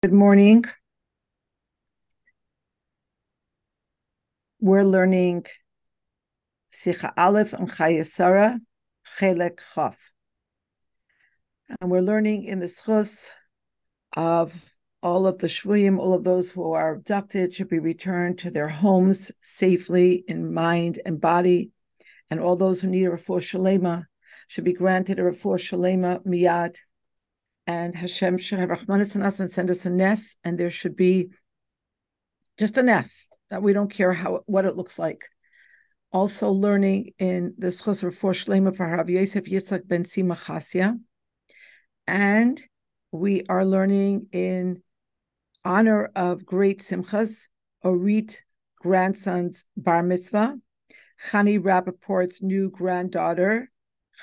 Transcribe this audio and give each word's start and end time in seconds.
Good 0.00 0.12
morning. 0.12 0.64
We're 4.60 4.84
learning 4.84 5.46
Sicha 6.72 7.12
Aleph 7.16 7.52
and 7.52 7.68
Chaye 7.68 8.06
Sara, 8.06 8.60
Chelek 9.18 9.58
Chaf. 9.74 10.12
And 11.80 11.90
we're 11.90 12.00
learning 12.00 12.44
in 12.44 12.60
the 12.60 12.66
schus 12.66 13.28
of 14.16 14.72
all 15.02 15.26
of 15.26 15.38
the 15.38 15.48
shvuyim, 15.48 15.98
all 15.98 16.14
of 16.14 16.22
those 16.22 16.52
who 16.52 16.70
are 16.74 16.94
abducted 16.94 17.52
should 17.52 17.68
be 17.68 17.80
returned 17.80 18.38
to 18.38 18.52
their 18.52 18.68
homes 18.68 19.32
safely 19.42 20.22
in 20.28 20.54
mind 20.54 21.00
and 21.04 21.20
body. 21.20 21.72
And 22.30 22.38
all 22.38 22.54
those 22.54 22.80
who 22.80 22.86
need 22.86 23.06
a 23.06 23.10
refuah 23.10 23.40
shalema 23.40 24.04
should 24.46 24.62
be 24.62 24.74
granted 24.74 25.18
a 25.18 25.22
refuah 25.22 25.58
shalema 25.58 26.24
miyad 26.24 26.76
and 27.68 27.94
Hashem 27.94 28.38
should 28.38 28.60
have 28.60 28.70
Rahmanis 28.70 29.14
on 29.14 29.22
us 29.22 29.40
and 29.40 29.50
send 29.50 29.68
us 29.70 29.84
a 29.84 29.90
nes, 29.90 30.36
and 30.42 30.58
there 30.58 30.70
should 30.70 30.96
be 30.96 31.28
just 32.58 32.78
a 32.78 32.82
nes 32.82 33.28
that 33.50 33.62
we 33.62 33.74
don't 33.74 33.90
care 33.90 34.14
how 34.14 34.40
what 34.46 34.64
it 34.64 34.74
looks 34.74 34.98
like. 34.98 35.20
Also, 36.10 36.50
learning 36.50 37.12
in 37.18 37.54
the 37.58 37.66
Schosser 37.66 38.10
for 38.12 38.32
Shlema 38.32 38.74
for 38.74 38.90
Rav 38.90 39.10
Yosef 39.10 39.44
Yitzhak 39.44 39.86
ben 39.86 40.04
Sima 40.04 40.34
Chasya, 40.34 40.98
and 42.06 42.62
we 43.12 43.42
are 43.50 43.66
learning 43.66 44.28
in 44.32 44.82
honor 45.62 46.10
of 46.16 46.46
great 46.46 46.80
Simchas 46.80 47.48
Orit 47.84 48.38
grandson's 48.80 49.66
bar 49.76 50.02
mitzvah, 50.02 50.56
Chani 51.30 51.62
Rappaport's 51.62 52.40
new 52.40 52.70
granddaughter 52.70 53.70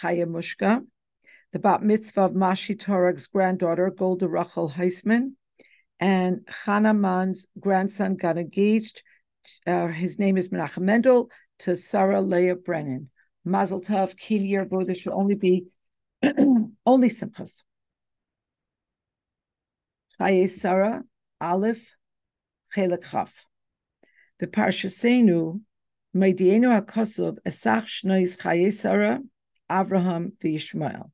Chaya 0.02 0.26
Mushka, 0.26 0.82
the 1.56 1.60
bat 1.60 1.82
mitzvah 1.82 2.24
of 2.26 2.32
Mashi 2.34 2.76
Torag's 2.76 3.28
granddaughter, 3.28 3.90
Golda 3.90 4.28
Rachel 4.28 4.70
Heisman, 4.72 5.36
and 6.02 6.42
Chana 6.66 6.94
Man's 6.94 7.48
grandson 7.58 8.18
got 8.18 8.38
engaged. 8.38 9.02
Uh, 9.66 9.88
his 9.88 10.20
name 10.20 10.36
is 10.36 10.50
Menachem 10.50 10.82
Mendel 10.82 11.30
to 11.60 11.78
Sarah 11.78 12.20
Leah 12.20 12.58
Brennan. 12.58 13.10
Mazel 13.46 13.80
Tov, 13.80 14.18
Kilir, 14.18 14.68
there 14.86 14.96
should 14.96 15.14
only 15.14 15.36
be 15.36 15.68
only 16.86 17.08
simchas. 17.08 17.64
Chaye 20.20 20.50
Sarah, 20.50 21.04
Aleph, 21.40 21.96
Chelek 22.76 23.10
Chaf. 23.10 23.46
The 24.40 24.48
Parsha 24.48 24.90
Seinu, 24.90 25.62
Meidienu 26.14 26.82
HaKosov, 26.82 27.38
Esach 27.48 27.86
Shnois 27.86 28.38
Chaye 28.38 28.74
Sarah, 28.74 29.22
Avraham, 29.72 30.34
V'Yishmael. 30.44 31.12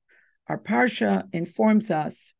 Our 0.51 0.59
Parsha 0.59 1.23
informs 1.31 1.89
us 1.89 2.33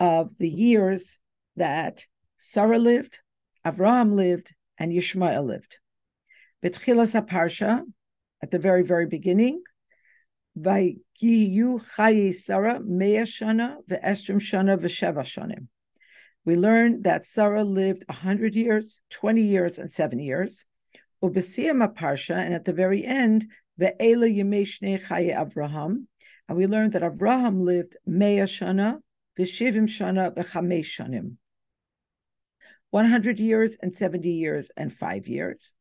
of 0.00 0.36
the 0.36 0.48
years 0.48 1.18
that 1.54 2.04
Sarah 2.38 2.80
lived, 2.80 3.20
Avraham 3.64 4.10
lived, 4.14 4.52
and 4.78 4.90
Yishmael 4.90 5.44
lived. 5.44 5.78
Betchilas 6.60 7.14
Parsha, 7.28 7.84
at 8.42 8.50
the 8.50 8.58
very, 8.58 8.82
very 8.82 9.06
beginning, 9.06 9.62
Shana 10.56 11.06
Shana. 15.22 15.66
We 16.44 16.56
learn 16.56 17.02
that 17.02 17.26
Sarah 17.26 17.62
lived 17.62 18.04
100 18.08 18.56
years, 18.56 19.00
20 19.10 19.42
years, 19.42 19.78
and 19.78 19.88
7 19.88 20.18
years. 20.18 20.64
Ubesiyam 21.22 21.94
Parsha, 21.94 22.34
and 22.34 22.54
at 22.54 22.64
the 22.64 22.72
very 22.72 23.04
end, 23.04 23.46
Ve'ela 23.80 24.28
Yemei 24.36 24.66
Chayi 24.66 25.32
Avraham, 25.32 26.06
and 26.48 26.56
we 26.56 26.66
learned 26.66 26.92
that 26.92 27.02
Avraham 27.02 27.60
lived 27.60 27.96
Mea 28.06 28.40
Shana, 28.40 29.00
Vishivim 29.38 29.84
Shana, 29.84 30.34
Bechamesh 30.34 30.86
Shanim. 30.86 31.36
100 32.90 33.40
years 33.40 33.76
and 33.82 33.94
70 33.94 34.30
years 34.30 34.70
and 34.76 34.92
five 34.92 35.26
years. 35.26 35.72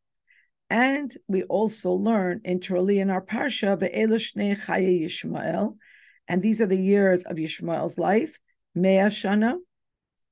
And 0.69 1.15
we 1.27 1.43
also 1.43 1.91
learn 1.91 2.41
internally 2.43 2.99
in 2.99 3.11
our 3.11 3.21
Parsha, 3.21 3.79
Be'elashne 3.79 4.59
Chaye 4.59 5.03
Yishmael, 5.03 5.77
and 6.27 6.41
these 6.41 6.59
are 6.61 6.65
the 6.65 6.75
years 6.75 7.23
of 7.23 7.37
Yishmael's 7.37 7.99
life, 7.99 8.39
Mea 8.73 9.09
Shana, 9.09 9.57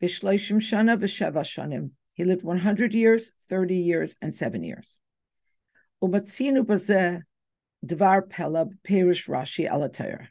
Vishleishim 0.02 0.58
Shana, 0.58 0.98
Visheva 0.98 1.42
Shanim. 1.42 1.92
He 2.14 2.26
lived 2.26 2.44
100 2.44 2.94
years, 2.94 3.32
30 3.50 3.76
years, 3.76 4.16
and 4.22 4.34
seven 4.34 4.64
years. 4.64 4.98
Umatzinu 6.04 6.66
Bazeh 6.66 7.22
Dvar 7.86 8.30
Pella 8.30 8.68
Perish 8.84 9.28
Rashi 9.28 9.70
Alatayr. 9.70 10.28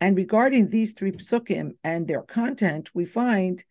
And 0.00 0.16
regarding 0.16 0.68
these 0.68 0.92
three 0.94 1.12
psukim 1.12 1.76
and 1.84 2.06
their 2.06 2.22
content, 2.22 2.90
we 2.94 3.04
find 3.04 3.62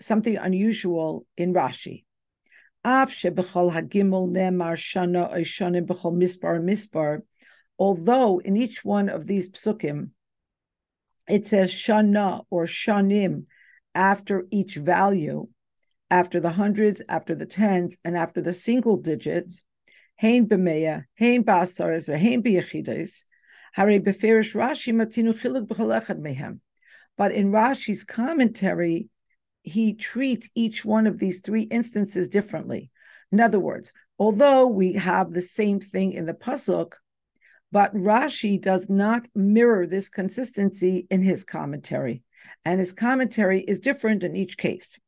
something 0.00 0.36
unusual 0.36 1.26
in 1.36 1.52
Rashi. 1.52 2.04
Although 7.78 8.38
in 8.38 8.56
each 8.56 8.84
one 8.84 9.08
of 9.08 9.26
these 9.26 9.50
psukim, 9.50 10.10
it 11.28 11.46
says 11.46 11.72
shana 11.72 12.44
or 12.50 12.64
shanim 12.64 13.44
after 13.94 14.46
each 14.50 14.76
value, 14.76 15.48
after 16.10 16.40
the 16.40 16.50
hundreds, 16.50 17.02
after 17.08 17.34
the 17.34 17.46
tens, 17.46 17.98
and 18.04 18.16
after 18.16 18.40
the 18.40 18.52
single 18.52 18.96
digits, 18.96 19.62
hein 20.18 20.46
b'meya, 20.46 21.04
hein 21.14 21.44
b'asares, 21.44 22.08
v'hein 22.08 22.42
b'yechides, 22.42 23.24
hare 23.72 24.00
beferish 24.00 24.54
Rashi 24.54 24.92
matinu 24.92 25.32
chiluk 25.32 25.66
b'cholechad 25.66 26.20
mehem. 26.20 26.60
But 27.16 27.32
in 27.32 27.52
Rashi's 27.52 28.04
commentary, 28.04 29.08
he 29.62 29.94
treats 29.94 30.48
each 30.54 30.84
one 30.84 31.06
of 31.06 31.18
these 31.18 31.40
three 31.40 31.62
instances 31.62 32.28
differently. 32.28 32.90
In 33.30 33.40
other 33.40 33.60
words, 33.60 33.92
although 34.18 34.66
we 34.66 34.94
have 34.94 35.30
the 35.30 35.42
same 35.42 35.80
thing 35.80 36.12
in 36.12 36.26
the 36.26 36.34
pasuk, 36.34 36.92
but 37.70 37.94
Rashi 37.94 38.60
does 38.60 38.88
not 38.88 39.28
mirror 39.34 39.86
this 39.86 40.08
consistency 40.08 41.06
in 41.10 41.20
his 41.22 41.44
commentary, 41.44 42.22
and 42.64 42.80
his 42.80 42.92
commentary 42.92 43.60
is 43.60 43.80
different 43.80 44.24
in 44.24 44.34
each 44.34 44.56
case. 44.56 44.98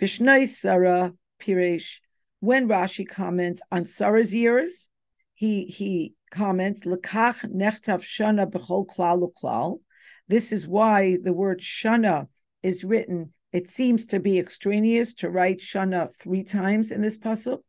Bishnai 0.00 0.46
Sarah 0.46 1.12
Piresh 1.40 1.98
when 2.42 2.66
Rashi 2.66 3.08
comments 3.08 3.62
on 3.70 3.84
Sarah's 3.84 4.34
years, 4.34 4.88
he 5.32 5.64
he 5.66 6.14
comments 6.32 6.80
lekach 6.80 7.44
nechtav 7.54 8.02
shana 8.02 8.50
b'chol 8.50 8.84
klal. 9.32 9.78
This 10.26 10.50
is 10.50 10.66
why 10.66 11.18
the 11.22 11.32
word 11.32 11.60
shana 11.60 12.26
is 12.64 12.82
written. 12.82 13.30
It 13.52 13.68
seems 13.68 14.06
to 14.06 14.18
be 14.18 14.40
extraneous 14.40 15.14
to 15.20 15.30
write 15.30 15.60
shana 15.60 16.10
three 16.20 16.42
times 16.42 16.90
in 16.90 17.00
this 17.00 17.16
pasuk, 17.16 17.60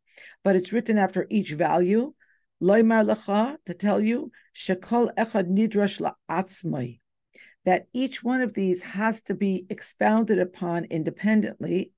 but 0.42 0.56
it's 0.56 0.72
written 0.72 0.98
after 0.98 1.28
each 1.30 1.52
value. 1.52 2.12
Loimar 2.60 3.06
lecha 3.08 3.58
to 3.66 3.74
tell 3.74 4.00
you 4.00 4.32
shekol 4.56 5.14
echad 5.14 5.46
nidrash 5.56 6.00
la'atzmai 6.00 6.98
that 7.64 7.86
each 7.92 8.24
one 8.24 8.40
of 8.40 8.54
these 8.54 8.82
has 8.82 9.22
to 9.22 9.34
be 9.34 9.66
expounded 9.70 10.40
upon 10.40 10.86
independently 10.86 11.92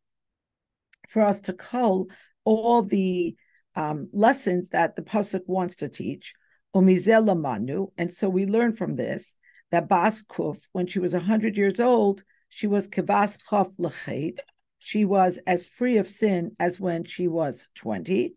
for 1.09 1.23
us 1.23 1.41
to 1.41 1.55
call 1.55 2.09
all 2.47 2.83
the 2.83 3.37
um, 3.75 4.09
lessons 4.13 4.71
that 4.71 4.97
the 4.97 5.03
pasuk 5.03 5.43
wants 5.47 5.77
to 5.77 5.89
teach. 5.89 6.33
Manu, 6.75 7.89
and 7.99 8.13
so 8.13 8.29
we 8.29 8.47
learn 8.47 8.73
from 8.73 8.97
this 8.97 9.37
that 9.71 9.89
Bas 9.89 10.23
Kuf, 10.23 10.59
when 10.73 10.87
she 10.87 10.99
was 10.99 11.13
hundred 11.13 11.57
years 11.57 11.81
old, 11.81 12.23
she 12.49 12.67
was 12.67 12.89
kivas 12.89 13.39
chaf 13.51 13.69
lechet. 13.79 14.39
She 14.79 15.05
was 15.05 15.39
as 15.47 15.67
free 15.67 15.97
of 15.97 16.07
sin 16.07 16.55
as 16.59 16.79
when 16.79 17.05
she 17.05 17.29
was 17.29 17.69
twenty. 17.75 18.35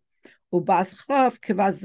Ubas 0.53 0.95
chaf 1.05 1.39
kivas 1.41 1.83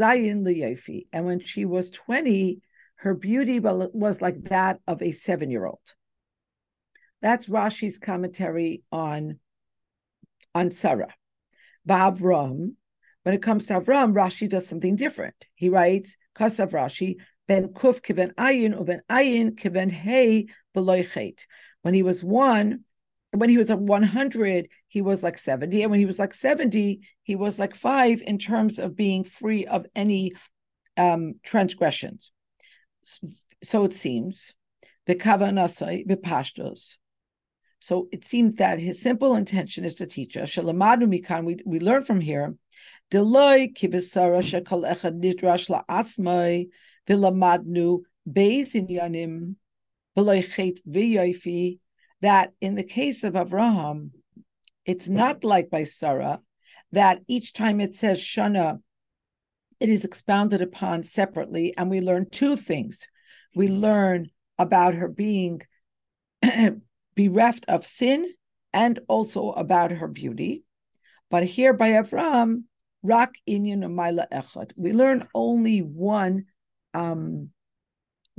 and 1.12 1.26
when 1.26 1.40
she 1.40 1.64
was 1.64 1.90
twenty, 1.90 2.62
her 2.96 3.14
beauty 3.14 3.60
was 3.60 4.22
like 4.22 4.44
that 4.44 4.80
of 4.86 5.02
a 5.02 5.12
seven-year-old. 5.12 5.80
That's 7.20 7.46
Rashi's 7.46 7.98
commentary 7.98 8.82
on 8.92 9.38
on 10.54 10.70
Sarah. 10.70 11.14
Ba'avram, 11.88 12.74
when 13.22 13.34
it 13.34 13.42
comes 13.42 13.66
to 13.66 13.80
Avram, 13.80 14.12
Rashi 14.12 14.48
does 14.48 14.66
something 14.66 14.96
different. 14.96 15.34
He 15.54 15.68
writes, 15.68 16.16
Kasav 16.36 16.72
Rashi, 16.72 17.16
Ben 17.46 17.68
Kuf 17.68 18.00
kiven 18.00 18.34
ayin, 18.34 18.78
uben 18.78 19.00
ayin 19.10 19.52
kiven 19.52 19.90
hey 19.90 20.46
beloichet. 20.74 21.40
When 21.82 21.94
he 21.94 22.02
was 22.02 22.24
one, 22.24 22.84
when 23.32 23.50
he 23.50 23.58
was 23.58 23.70
at 23.70 23.80
100, 23.80 24.68
he 24.88 25.02
was 25.02 25.22
like 25.22 25.38
70. 25.38 25.82
And 25.82 25.90
when 25.90 26.00
he 26.00 26.06
was 26.06 26.18
like 26.18 26.34
70, 26.34 27.00
he 27.22 27.36
was 27.36 27.58
like 27.58 27.74
five 27.74 28.22
in 28.22 28.38
terms 28.38 28.78
of 28.78 28.96
being 28.96 29.24
free 29.24 29.66
of 29.66 29.86
any 29.94 30.32
um, 30.96 31.34
transgressions. 31.44 32.30
So 33.62 33.84
it 33.84 33.94
seems. 33.94 34.52
the 35.06 35.14
V'kavanasai 35.14 36.06
v'pashtos. 36.06 36.96
So 37.84 38.08
it 38.12 38.24
seems 38.24 38.56
that 38.56 38.78
his 38.78 39.02
simple 39.02 39.36
intention 39.36 39.84
is 39.84 39.96
to 39.96 40.06
teach 40.06 40.38
us. 40.38 40.48
Shalamadu 40.48 41.04
mikan, 41.04 41.44
we, 41.44 41.58
we 41.66 41.80
learn 41.80 42.02
from 42.02 42.22
here. 42.22 42.54
Deloy 43.10 43.76
kibisara 43.76 44.40
shekol 44.40 44.90
echad 44.90 45.22
nidrash 45.22 45.68
la'atzmai 45.68 46.68
v'lamadnu 47.06 47.98
beis 48.26 48.72
inyanim 48.72 49.56
v'loy 50.16 50.42
chet. 50.50 51.78
That 52.22 52.54
in 52.62 52.74
the 52.74 52.84
case 52.84 53.22
of 53.22 53.34
Avraham, 53.34 54.12
It's 54.86 55.06
not 55.06 55.44
like 55.44 55.68
by 55.68 55.84
Sarah 55.84 56.40
that 56.92 57.18
each 57.28 57.52
time 57.52 57.82
it 57.82 57.94
says 57.94 58.18
Shana, 58.18 58.80
it 59.78 59.90
is 59.90 60.06
expounded 60.06 60.62
upon 60.62 61.04
separately, 61.04 61.74
and 61.76 61.90
we 61.90 62.00
learn 62.00 62.30
two 62.30 62.56
things. 62.56 63.06
We 63.54 63.68
learn 63.68 64.30
about 64.58 64.94
her 64.94 65.08
being 65.08 65.60
bereft 67.14 67.64
of 67.68 67.86
sin 67.86 68.32
and 68.72 68.98
also 69.08 69.52
about 69.52 69.92
her 69.92 70.08
beauty. 70.08 70.64
But 71.30 71.44
here 71.44 71.72
by 71.72 71.90
Avram, 71.90 72.64
Rak 73.02 73.34
Inyan 73.48 73.84
Maila 73.84 74.26
Echad, 74.32 74.72
we 74.76 74.92
learn 74.92 75.28
only 75.34 75.80
one 75.80 76.46
um, 76.92 77.50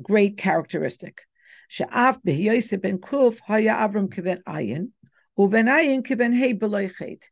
great 0.02 0.38
characteristic. 0.38 1.22
She'af 1.68 2.22
be'yosef 2.24 2.82
ben 2.82 3.00
Kuf 3.00 3.40
haya 3.42 3.74
Avram 3.74 4.10
kiven 4.10 4.44
ayin, 4.44 4.90
uven 5.38 5.68
ayin 5.68 6.06
kiven 6.06 6.36
hey 6.36 6.54
beloichet. 6.54 7.24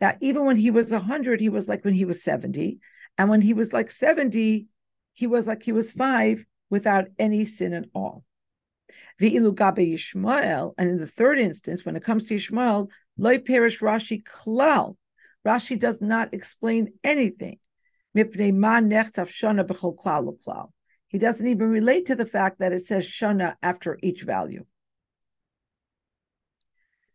That 0.00 0.18
even 0.20 0.44
when 0.46 0.56
he 0.56 0.70
was 0.70 0.92
100, 0.92 1.40
he 1.40 1.48
was 1.48 1.68
like 1.68 1.84
when 1.84 1.94
he 1.94 2.04
was 2.04 2.22
70. 2.22 2.80
And 3.18 3.28
when 3.28 3.42
he 3.42 3.52
was 3.52 3.72
like 3.72 3.90
70, 3.90 4.66
he 5.12 5.26
was 5.26 5.46
like 5.46 5.62
he 5.62 5.72
was 5.72 5.92
five 5.92 6.44
without 6.70 7.06
any 7.18 7.44
sin 7.44 7.74
at 7.74 7.84
all. 7.94 8.24
Ve'ilu 9.20 9.54
Yishmael, 9.54 10.74
and 10.78 10.88
in 10.88 10.96
the 10.98 11.06
third 11.06 11.38
instance, 11.38 11.84
when 11.84 11.96
it 11.96 12.02
comes 12.02 12.26
to 12.28 12.36
Yishmael, 12.36 12.88
loy 13.18 13.38
perish 13.38 13.80
Rashi 13.80 14.22
klal. 14.22 14.96
Rashi 15.46 15.78
does 15.78 16.00
not 16.00 16.32
explain 16.32 16.94
anything. 17.04 17.58
He 18.12 18.22
doesn't 21.18 21.46
even 21.46 21.68
relate 21.68 22.06
to 22.06 22.14
the 22.14 22.26
fact 22.26 22.58
that 22.60 22.72
it 22.72 22.80
says 22.80 23.06
shana 23.06 23.56
after 23.62 23.98
each 24.02 24.22
value. 24.22 24.64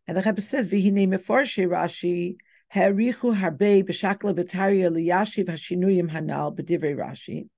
And 0.06 0.16
the 0.16 0.22
Rebbe 0.22 0.40
says, 0.40 0.68
"V'hinei 0.68 1.08
meforshe 1.08 1.66
Rashi 1.66 2.36
ha'richu 2.70 3.34
harbe 3.36 3.84
b'shakla 3.84 4.34
b'taria 4.34 4.90
liyashiv 4.90 5.46
hashinuyim 5.46 6.10
hanal 6.10 6.56
b'divrei 6.56 6.96
Rashi." 6.96 7.48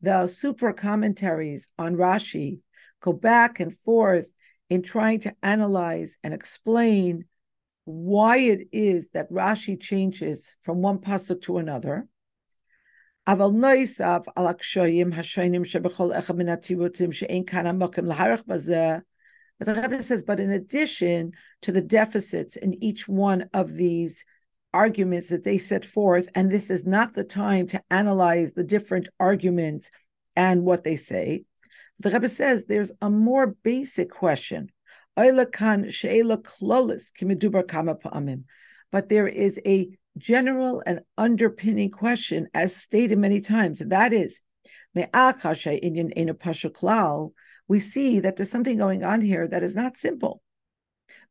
The 0.00 0.26
super 0.26 0.72
commentaries 0.72 1.68
on 1.78 1.94
Rashi 1.96 2.60
go 3.00 3.12
back 3.12 3.60
and 3.60 3.74
forth 3.74 4.32
in 4.68 4.82
trying 4.82 5.20
to 5.20 5.34
analyze 5.42 6.18
and 6.22 6.34
explain 6.34 7.24
why 7.84 8.38
it 8.38 8.68
is 8.70 9.10
that 9.10 9.30
Rashi 9.30 9.80
changes 9.80 10.54
from 10.62 10.82
one 10.82 10.98
pasuk 10.98 11.40
to 11.42 11.58
another. 11.58 12.06
But 13.26 13.36
the 19.66 19.74
Rebbe 19.74 20.02
says, 20.02 20.22
but 20.22 20.40
in 20.40 20.50
addition 20.50 21.32
to 21.62 21.72
the 21.72 21.82
deficits 21.82 22.56
in 22.56 22.82
each 22.82 23.08
one 23.08 23.48
of 23.52 23.72
these 23.74 24.24
arguments 24.72 25.30
that 25.30 25.44
they 25.44 25.58
set 25.58 25.84
forth, 25.84 26.28
and 26.34 26.50
this 26.50 26.70
is 26.70 26.86
not 26.86 27.14
the 27.14 27.24
time 27.24 27.66
to 27.68 27.82
analyze 27.90 28.52
the 28.52 28.64
different 28.64 29.08
arguments 29.18 29.90
and 30.36 30.64
what 30.64 30.84
they 30.84 30.96
say. 30.96 31.44
The 32.00 32.10
Rebbe 32.10 32.28
says 32.28 32.66
there's 32.66 32.92
a 33.00 33.08
more 33.10 33.56
basic 33.62 34.10
question 34.10 34.70
but 35.16 35.48
there 39.08 39.26
is 39.26 39.60
a 39.66 39.88
general 40.16 40.80
and 40.86 41.00
underpinning 41.16 41.90
question, 41.90 42.46
as 42.54 42.76
stated 42.76 43.18
many 43.18 43.40
times, 43.40 43.80
and 43.80 43.90
that 43.90 44.12
is, 44.12 44.40
we 44.94 45.02
see 47.80 48.20
that 48.20 48.36
there's 48.36 48.50
something 48.50 48.78
going 48.78 49.04
on 49.04 49.20
here 49.20 49.48
that 49.48 49.64
is 49.64 49.74
not 49.74 49.96
simple, 49.96 50.40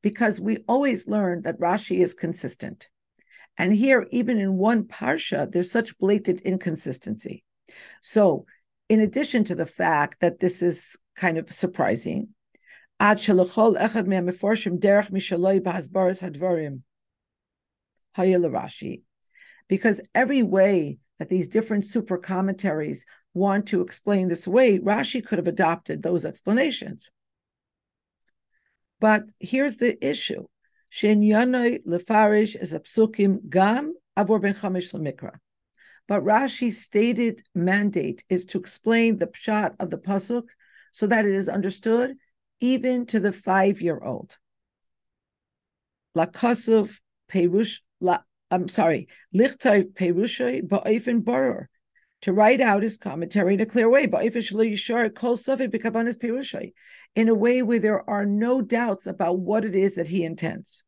because 0.01 0.37
we 0.37 0.57
always 0.67 1.07
learn 1.07 1.43
that 1.43 1.59
Rashi 1.59 1.99
is 1.99 2.13
consistent. 2.13 2.89
And 3.57 3.73
here, 3.73 4.05
even 4.11 4.37
in 4.37 4.57
one 4.57 4.83
parsha, 4.83 5.49
there's 5.49 5.71
such 5.71 5.97
blatant 5.97 6.41
inconsistency. 6.41 7.45
So, 8.01 8.45
in 8.88 9.00
addition 9.00 9.44
to 9.44 9.54
the 9.54 9.66
fact 9.66 10.20
that 10.20 10.38
this 10.40 10.62
is 10.62 10.96
kind 11.16 11.38
of 11.38 11.52
surprising, 11.52 12.28
עד 12.98 13.18
שלכל 13.18 13.76
אחד 13.78 14.08
מהמפורשים 14.08 14.76
דרך 14.76 15.10
משלוי 15.10 15.60
בהסברת 15.60 16.22
הדברים 16.22 16.78
היה 18.16 18.38
לרש"י. 18.38 19.02
Because 19.68 20.00
every 20.14 20.42
way 20.42 20.98
that 21.18 21.28
these 21.28 21.48
different 21.48 21.84
super 21.84 22.18
commentaries 22.18 23.04
want 23.34 23.66
to 23.66 23.80
explain 23.80 24.28
this 24.28 24.46
way, 24.46 24.78
Rashi 24.78 25.24
could 25.24 25.38
have 25.38 25.48
adopted 25.48 26.02
those 26.02 26.24
explanations. 26.24 27.08
But 29.00 29.22
here's 29.40 29.78
the 29.78 29.96
issue. 30.06 30.44
Shenyanoi 30.92 31.84
lefarish 31.86 32.54
is 32.54 32.72
a 32.72 32.80
psukim 32.80 33.48
gam 33.48 33.94
avor 34.16 34.40
ben 34.40 34.54
chamish 34.54 34.92
lemikra. 34.92 35.38
But 36.07 36.23
Rashi's 36.23 36.81
stated 36.81 37.41
mandate 37.53 38.23
is 38.29 38.45
to 38.47 38.59
explain 38.59 39.17
the 39.17 39.27
pshat 39.27 39.75
of 39.79 39.89
the 39.89 39.97
pasuk 39.97 40.47
so 40.91 41.07
that 41.07 41.25
it 41.25 41.33
is 41.33 41.49
understood 41.49 42.15
even 42.59 43.05
to 43.07 43.19
the 43.19 43.31
five 43.31 43.81
year 43.81 43.99
old. 43.99 44.37
Lakosov 46.15 46.99
Perush, 47.31 47.81
la, 47.99 48.19
I'm 48.49 48.67
sorry, 48.67 49.07
Lichtov 49.35 49.93
Perushay 49.93 50.67
Ba'ifin 50.67 51.23
Boror, 51.23 51.65
to 52.21 52.33
write 52.33 52.61
out 52.61 52.81
his 52.81 52.97
commentary 52.97 53.53
in 53.53 53.61
a 53.61 53.65
clear 53.65 53.89
way, 53.89 54.05
in 57.15 57.29
a 57.29 57.35
way 57.35 57.61
where 57.61 57.79
there 57.79 58.09
are 58.09 58.25
no 58.25 58.61
doubts 58.61 59.05
about 59.05 59.39
what 59.39 59.65
it 59.65 59.75
is 59.75 59.95
that 59.95 60.07
he 60.07 60.23
intends. 60.23 60.83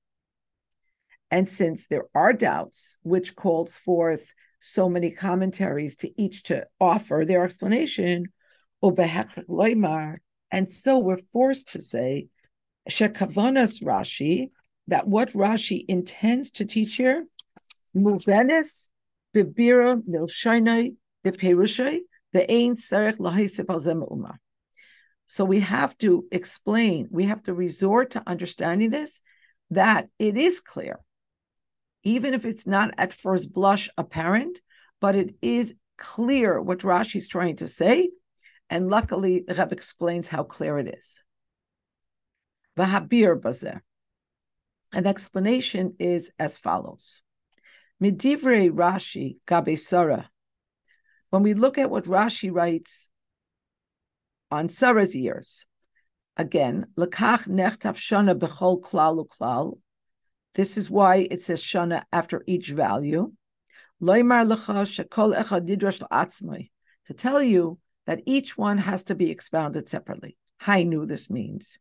And 1.29 1.47
since 1.47 1.85
there 1.85 2.05
are 2.15 2.33
doubts, 2.33 2.97
which 3.03 3.35
calls 3.35 3.77
forth 3.77 4.33
so 4.59 4.89
many 4.89 5.11
commentaries 5.11 5.95
to 5.97 6.21
each 6.21 6.43
to 6.43 6.67
offer 6.79 7.23
their 7.25 7.43
explanation, 7.43 8.25
and 8.81 10.71
so 10.71 10.99
we're 10.99 11.17
forced 11.33 11.73
to 11.73 11.81
say, 11.81 12.27
Shekavanas 12.89 13.83
Rashi, 13.83 14.51
that 14.87 15.07
what 15.07 15.29
Rashi 15.33 15.85
intends 15.87 16.49
to 16.51 16.65
teach 16.65 16.95
here, 16.95 17.25
Muvenis, 17.95 18.89
Bibira, 19.35 20.01
Nilshainai, 20.01 20.95
Biperushay, 21.25 21.99
the 22.33 22.51
Ain 22.51 22.75
Serech 22.75 23.17
Lahisip 23.17 24.09
Uma. 24.11 24.39
So 25.27 25.45
we 25.45 25.59
have 25.59 25.97
to 25.99 26.25
explain, 26.31 27.07
we 27.11 27.25
have 27.25 27.43
to 27.43 27.53
resort 27.53 28.11
to 28.11 28.23
understanding 28.25 28.89
this, 28.89 29.21
that 29.71 30.07
it 30.17 30.37
is 30.37 30.59
clear, 30.59 30.99
even 32.03 32.33
if 32.33 32.45
it's 32.45 32.65
not 32.65 32.93
at 32.97 33.13
first 33.13 33.53
blush 33.53 33.89
apparent, 33.97 34.59
but 35.01 35.15
it 35.15 35.35
is 35.41 35.75
clear 35.97 36.61
what 36.61 36.79
Rashi 36.79 37.17
is 37.17 37.27
trying 37.27 37.57
to 37.57 37.67
say, 37.67 38.09
and 38.69 38.89
luckily, 38.89 39.43
Rebbe 39.47 39.71
explains 39.71 40.27
how 40.27 40.43
clear 40.43 40.77
it 40.77 40.87
is. 40.97 41.21
An 44.91 45.05
explanation 45.05 45.95
is 45.99 46.31
as 46.39 46.57
follows. 46.57 47.21
Midivrei 48.01 48.71
Rashi 48.71 49.37
gabe. 49.47 50.25
When 51.29 51.43
we 51.43 51.53
look 51.53 51.77
at 51.77 51.91
what 51.91 52.05
Rashi 52.05 52.49
writes 52.51 53.09
on 54.49 54.69
Sarah's 54.69 55.15
years, 55.15 55.65
again, 56.37 56.87
lekach 56.97 57.47
nechtav 57.47 57.97
shana 57.97 58.37
bechol 58.37 58.81
klal 58.81 59.27
uklal. 59.27 59.79
This 60.55 60.77
is 60.77 60.89
why 60.89 61.27
it 61.29 61.43
says 61.43 61.61
shana 61.61 62.05
after 62.11 62.43
each 62.47 62.71
value. 62.71 63.33
To 64.01 64.23
tell 67.15 67.43
you 67.43 67.79
that 68.05 68.21
each 68.25 68.57
one 68.57 68.77
has 68.77 69.03
to 69.03 69.15
be 69.15 69.29
expounded 69.29 69.89
separately. 69.89 70.37
Hainu, 70.61 71.05
this 71.07 71.29
means. 71.29 71.77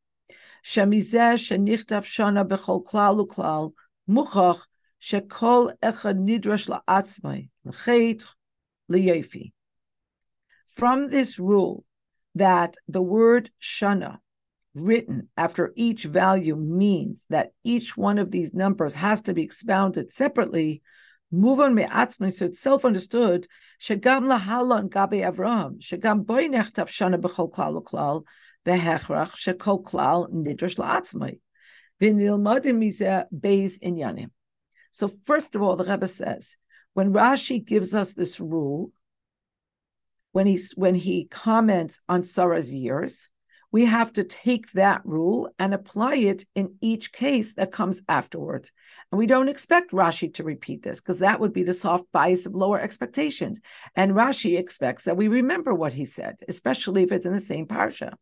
From 10.66 11.08
this 11.08 11.38
rule 11.38 11.84
that 12.34 12.76
the 12.86 13.02
word 13.02 13.50
shana 13.60 14.18
written 14.78 15.28
after 15.36 15.72
each 15.76 16.04
value 16.04 16.56
means 16.56 17.26
that 17.30 17.52
each 17.64 17.96
one 17.96 18.18
of 18.18 18.30
these 18.30 18.54
numbers 18.54 18.94
has 18.94 19.20
to 19.22 19.34
be 19.34 19.42
expounded 19.42 20.12
separately, 20.12 20.82
Move 21.30 21.60
on 21.60 21.74
me 21.74 21.84
atzmi 21.84 22.32
so 22.32 22.46
it's 22.46 22.60
self-understood, 22.60 23.46
shegam 23.78 24.24
lahalon 24.26 24.88
gabi 24.88 25.20
Avraham, 25.20 25.78
shegam 25.78 26.24
boi 26.24 26.48
nechtav 26.48 26.88
shana 26.88 27.20
b'chol 27.20 27.52
klal 27.52 27.82
u'klal, 27.82 28.24
v'hechrach 28.64 29.36
shekol 29.36 29.84
klal 29.84 30.30
nidrosh 30.32 30.76
la'atzmi, 30.78 31.40
v'nilmodim 32.00 32.78
mizeh 32.78 33.26
beis 33.30 33.78
inyanim. 33.80 34.30
So 34.90 35.06
first 35.06 35.54
of 35.54 35.60
all, 35.60 35.76
the 35.76 35.84
Rebbe 35.84 36.08
says, 36.08 36.56
when 36.94 37.12
Rashi 37.12 37.62
gives 37.62 37.94
us 37.94 38.14
this 38.14 38.40
rule, 38.40 38.90
when 40.32 40.46
he, 40.46 40.58
when 40.76 40.94
he 40.94 41.26
comments 41.26 42.00
on 42.08 42.22
Sarah's 42.22 42.72
years, 42.72 43.28
we 43.70 43.84
have 43.84 44.12
to 44.14 44.24
take 44.24 44.72
that 44.72 45.02
rule 45.04 45.50
and 45.58 45.74
apply 45.74 46.16
it 46.16 46.44
in 46.54 46.76
each 46.80 47.12
case 47.12 47.54
that 47.54 47.72
comes 47.72 48.02
afterwards. 48.08 48.72
And 49.12 49.18
we 49.18 49.26
don't 49.26 49.48
expect 49.48 49.92
Rashi 49.92 50.32
to 50.34 50.44
repeat 50.44 50.82
this 50.82 51.00
because 51.00 51.18
that 51.18 51.40
would 51.40 51.52
be 51.52 51.64
the 51.64 51.74
soft 51.74 52.10
bias 52.10 52.46
of 52.46 52.54
lower 52.54 52.80
expectations. 52.80 53.60
And 53.94 54.12
Rashi 54.12 54.58
expects 54.58 55.04
that 55.04 55.16
we 55.16 55.28
remember 55.28 55.74
what 55.74 55.92
he 55.92 56.06
said, 56.06 56.36
especially 56.48 57.02
if 57.02 57.12
it's 57.12 57.26
in 57.26 57.34
the 57.34 57.40
same 57.40 57.66
parsha. 57.66 58.14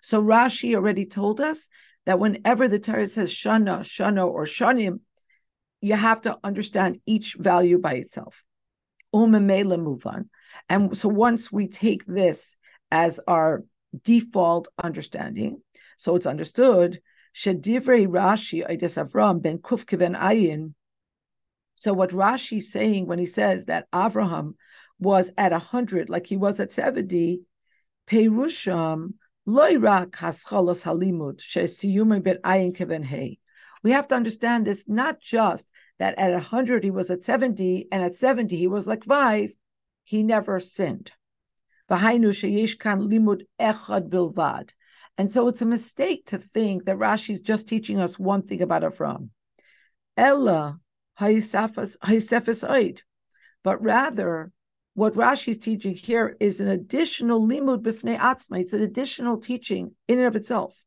So 0.00 0.22
Rashi 0.22 0.76
already 0.76 1.06
told 1.06 1.40
us 1.40 1.68
that 2.06 2.20
whenever 2.20 2.68
the 2.68 2.78
Torah 2.78 3.06
says 3.06 3.32
shana, 3.32 3.80
shana, 3.80 4.26
or 4.26 4.44
shanim, 4.44 5.00
you 5.80 5.94
have 5.96 6.20
to 6.22 6.38
understand 6.44 7.00
each 7.04 7.34
value 7.34 7.78
by 7.78 7.94
itself. 7.94 8.44
Umemela 9.14 9.80
move 9.80 10.06
on. 10.06 10.30
And 10.68 10.96
so 10.96 11.08
once 11.08 11.50
we 11.50 11.68
take 11.68 12.06
this 12.06 12.56
as 12.90 13.20
our 13.26 13.64
default 14.02 14.68
understanding. 14.82 15.62
So 15.98 16.16
it's 16.16 16.26
understood. 16.26 17.00
Shedivrei 17.34 18.06
Rashi 18.06 18.68
Ides 18.68 18.96
Avram 18.96 19.42
ben 19.42 19.58
Kufkiven 19.58 20.18
Ayin. 20.18 20.74
So 21.74 21.92
what 21.92 22.10
Rashi 22.10 22.58
is 22.58 22.72
saying 22.72 23.06
when 23.06 23.18
he 23.18 23.26
says 23.26 23.66
that 23.66 23.90
Avraham 23.92 24.54
was 24.98 25.32
at 25.36 25.52
hundred, 25.52 26.08
like 26.08 26.26
he 26.26 26.36
was 26.36 26.60
at 26.60 26.72
seventy, 26.72 27.42
Perusham 28.06 29.14
loira 29.46 30.06
kascholas 30.10 30.84
halimud 30.84 31.40
shesiyumay 31.40 32.22
ben 32.22 32.36
ayin 32.44 32.74
keven 32.74 33.02
hey. 33.02 33.38
We 33.82 33.90
have 33.90 34.08
to 34.08 34.14
understand 34.14 34.66
this 34.66 34.88
not 34.88 35.20
just 35.20 35.68
that 35.98 36.18
at 36.18 36.40
hundred 36.44 36.84
he 36.84 36.90
was 36.90 37.10
at 37.10 37.24
seventy, 37.24 37.88
and 37.90 38.02
at 38.02 38.16
seventy 38.16 38.56
he 38.56 38.68
was 38.68 38.86
like 38.86 39.04
five. 39.04 39.52
He 40.04 40.22
never 40.22 40.60
sinned. 40.60 41.12
And 45.16 45.32
so 45.32 45.48
it's 45.48 45.62
a 45.62 45.66
mistake 45.66 46.26
to 46.26 46.38
think 46.38 46.84
that 46.84 46.96
Rashi 46.96 47.30
is 47.30 47.40
just 47.40 47.68
teaching 47.68 48.00
us 48.00 48.18
one 48.18 48.42
thing 48.42 48.62
about 48.62 48.82
Avram. 48.82 49.28
Ella 50.16 50.80
but 53.62 53.84
rather 53.84 54.52
what 54.94 55.14
Rashi 55.14 55.48
is 55.48 55.58
teaching 55.58 55.94
here 55.94 56.36
is 56.40 56.60
an 56.60 56.68
additional 56.68 57.46
limud 57.46 57.82
b'fnei 57.82 58.18
atzma. 58.18 58.60
It's 58.60 58.72
an 58.72 58.82
additional 58.82 59.38
teaching 59.38 59.94
in 60.08 60.18
and 60.18 60.26
of 60.26 60.36
itself. 60.36 60.84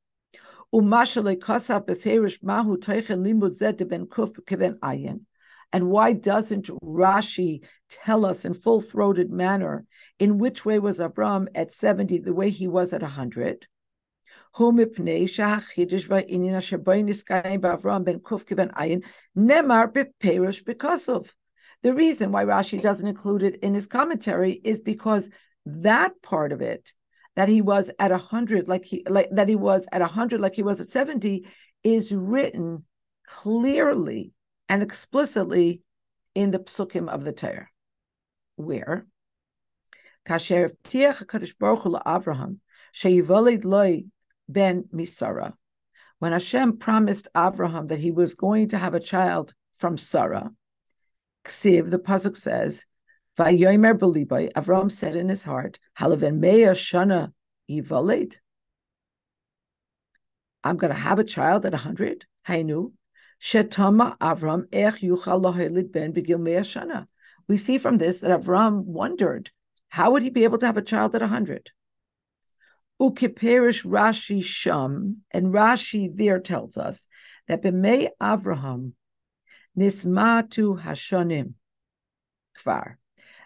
And 5.74 5.90
why 5.90 6.14
doesn't 6.14 6.68
Rashi 6.82 7.64
tell 7.90 8.26
us 8.26 8.46
in 8.46 8.54
full 8.54 8.82
throated 8.82 9.30
manner 9.30 9.86
in 10.20 10.38
which 10.38 10.66
way 10.66 10.80
was 10.80 11.00
Avram 11.00 11.48
at 11.54 11.74
70 11.74 12.20
the 12.20 12.34
way 12.34 12.50
he 12.50 12.68
was 12.68 12.94
at 12.94 13.02
100? 13.02 13.68
The 21.84 21.94
reason 21.94 22.32
why 22.32 22.46
Rashi 22.46 22.82
doesn't 22.82 23.08
include 23.08 23.44
it 23.44 23.58
in 23.58 23.76
his 23.76 23.88
commentary 23.88 24.54
is 24.64 24.82
because 24.82 25.30
that 25.66 26.22
part 26.24 26.52
of 26.52 26.62
it, 26.62 26.92
that 27.36 27.50
he 27.50 27.62
was 27.62 27.92
at 28.00 28.12
a 28.12 28.18
hundred, 28.18 28.68
like 28.68 28.84
he 28.86 29.04
like 29.08 29.30
that 29.32 29.48
he 29.48 29.56
was 29.56 29.88
at 29.92 30.02
a 30.02 30.08
hundred, 30.08 30.42
like 30.42 30.56
he 30.56 30.64
was 30.64 30.82
at 30.82 30.90
70, 30.90 31.46
is 31.84 32.12
written 32.12 32.84
clearly 33.28 34.32
and 34.70 34.84
explicitly 34.84 35.82
in 36.36 36.52
the 36.52 36.60
psukim 36.60 37.10
of 37.10 37.24
the 37.24 37.32
Torah, 37.32 37.70
where 38.56 39.08
Kasher 40.28 40.72
Tiach 40.84 41.26
Hakadosh 41.26 41.58
Baruch 41.58 41.84
Hu 41.84 41.92
Avraham 41.92 42.60
sheyivolid 42.94 43.64
loy 43.64 44.04
ben 44.48 44.84
misara. 44.94 45.54
When 46.20 46.32
Hashem 46.32 46.78
promised 46.78 47.28
Avraham 47.36 47.88
that 47.90 48.00
he 48.00 48.12
was 48.12 48.36
going 48.36 48.70
to 48.70 48.78
have 48.78 48.94
a 48.94 49.00
child 49.00 49.54
from 49.78 49.98
Sarah, 49.98 50.52
Ksiv, 51.46 51.92
the 51.92 52.00
pasuk 52.00 52.36
says, 52.36 52.86
"Vayomer 53.38 53.98
beliboy." 53.98 54.52
Avraham 54.54 54.92
said 54.92 55.16
in 55.16 55.30
his 55.30 55.44
heart, 55.44 55.80
"Halaven 55.98 56.40
meya 56.40 56.72
shana 56.72 57.32
yivolid." 57.70 58.36
I'm 60.64 60.76
going 60.76 60.94
to 60.94 61.00
have 61.00 61.20
a 61.20 61.24
child 61.24 61.66
at 61.66 61.74
a 61.74 61.78
hundred. 61.78 62.26
Hainu 62.48 62.92
Shetama 63.42 64.18
Avram 64.18 64.68
Ech 64.74 65.02
Yuchal 65.02 65.92
Ben 65.92 66.14
Begil. 66.14 67.08
We 67.48 67.58
see 67.58 67.78
from 67.78 67.98
this 67.98 68.20
that 68.20 68.42
Avram 68.42 68.84
wondered 68.84 69.52
how 69.90 70.12
would 70.12 70.22
he 70.22 70.30
be 70.30 70.44
able 70.44 70.58
to 70.58 70.66
have 70.66 70.78
a 70.78 70.82
child 70.82 71.16
at 71.16 71.22
a 71.22 71.28
hundred. 71.28 71.72
Ukiperish 73.00 73.86
Rashi 73.86 74.44
Sham, 74.44 75.22
and 75.32 75.54
Rashi 75.54 76.10
there 76.16 76.40
tells 76.40 76.78
us 76.78 77.08
that 77.48 77.62
B'mei 77.62 78.10
Avraham 78.22 78.94
Nismatu 79.78 80.82
Hashanim 80.82 81.54
Kvar. 82.58 82.96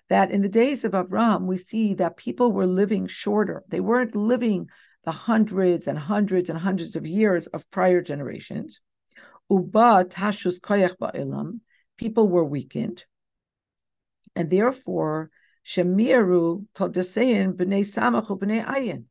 That 0.10 0.32
in 0.32 0.42
the 0.42 0.50
days 0.50 0.84
of 0.84 0.94
Avram, 0.94 1.46
we 1.46 1.58
see 1.58 1.94
that 1.96 2.18
people 2.18 2.52
were 2.52 2.66
living 2.66 3.08
shorter. 3.08 3.64
They 3.68 3.80
weren't 3.80 4.16
living 4.16 4.70
the 5.04 5.12
hundreds 5.12 5.88
and 5.88 5.98
hundreds 5.98 6.50
and 6.50 6.60
hundreds 6.60 6.96
of 6.96 7.06
years 7.06 7.48
of 7.48 7.70
prior 7.72 8.02
generations. 8.02 8.80
Uba 9.52 10.06
tashus 10.08 10.62
koyach 10.62 10.96
ba'ilam, 10.98 11.60
people 11.98 12.30
were 12.30 12.46
weakened, 12.46 13.04
and 14.34 14.50
therefore 14.50 15.30
shemiru 15.66 16.66
todasein 16.74 17.54
b'nei 17.54 17.82
samachu 17.82 18.40
b'nei 18.40 18.66
ayin. 18.66 19.04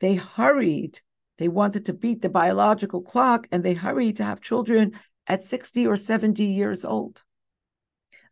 They 0.00 0.14
hurried. 0.14 1.00
They 1.38 1.48
wanted 1.48 1.86
to 1.86 1.92
beat 1.92 2.22
the 2.22 2.28
biological 2.28 3.02
clock, 3.02 3.46
and 3.52 3.62
they 3.62 3.74
hurried 3.74 4.16
to 4.16 4.24
have 4.24 4.40
children 4.40 4.92
at 5.26 5.42
60 5.42 5.86
or 5.86 5.96
70 5.96 6.44
years 6.44 6.84
old. 6.84 7.22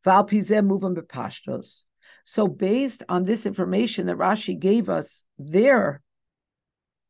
Val 0.02 0.26
movem 0.26 0.96
bepashtos. 0.96 1.84
So, 2.24 2.48
based 2.48 3.02
on 3.08 3.24
this 3.24 3.46
information 3.46 4.06
that 4.06 4.16
Rashi 4.16 4.58
gave 4.58 4.88
us 4.88 5.24
there 5.38 6.02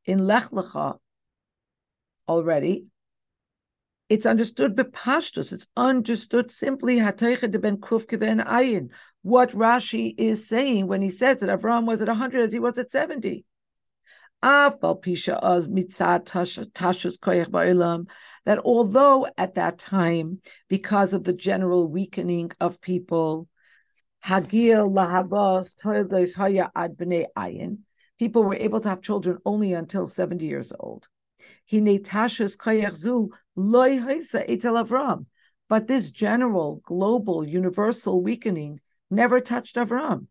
in 0.05 0.27
Lech 0.27 0.51
Lecha 0.51 0.99
already, 2.29 2.90
it's 4.11 4.27
understood 4.27 4.75
bepashtus. 4.75 5.53
It's 5.53 5.69
understood 5.77 6.51
simply 6.51 6.99
ben 6.99 7.15
ayin. 7.17 8.89
What 9.23 9.53
Rashi 9.53 10.15
is 10.19 10.49
saying 10.49 10.89
when 10.89 11.01
he 11.01 11.11
says 11.11 11.39
that 11.39 11.61
Avram 11.61 11.87
was 11.87 12.03
at 12.03 12.09
100 12.09 12.43
as 12.43 12.53
he 12.53 12.59
was 12.59 12.77
at 12.77 12.91
70. 12.91 13.45
That 14.43 14.81
although 18.65 19.29
at 19.39 19.55
that 19.55 19.79
time, 19.79 20.41
because 20.69 21.13
of 21.13 21.25
the 21.25 21.33
general 21.33 21.87
weakening 21.87 22.51
of 22.59 22.81
people, 22.81 23.47
people 24.25 24.89
were 28.43 28.55
able 28.55 28.81
to 28.81 28.89
have 28.89 29.03
children 29.03 29.39
only 29.45 29.73
until 29.73 30.09
70 30.09 30.47
years 30.47 30.73
old. 30.81 31.07
But 35.69 35.87
this 35.87 36.11
general, 36.11 36.81
global, 36.85 37.47
universal 37.47 38.23
weakening 38.23 38.81
never 39.09 39.41
touched 39.41 39.77
Avram. 39.77 40.27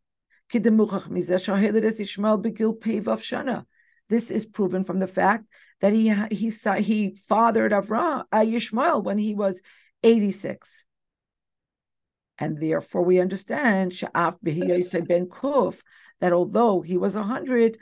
This 4.10 4.32
is 4.32 4.46
proven 4.48 4.84
from 4.84 5.00
the 5.00 5.08
fact 5.08 5.46
that 5.80 5.94
he 5.94 6.14
he 6.36 6.50
saw, 6.50 6.74
he 6.74 7.16
fathered 7.16 7.72
Avram 7.72 8.26
uh, 8.32 8.40
Yishmael 8.40 9.04
when 9.04 9.18
he 9.18 9.34
was 9.34 9.62
86. 10.04 10.84
And 12.38 12.60
therefore 12.60 13.04
we 13.04 13.20
understand 13.20 13.92
Sha'af 13.92 14.38
ben 14.42 15.28
Kuf 15.28 15.82
that 16.20 16.34
although 16.34 16.82
he 16.82 16.98
was 16.98 17.16
100, 17.16 17.78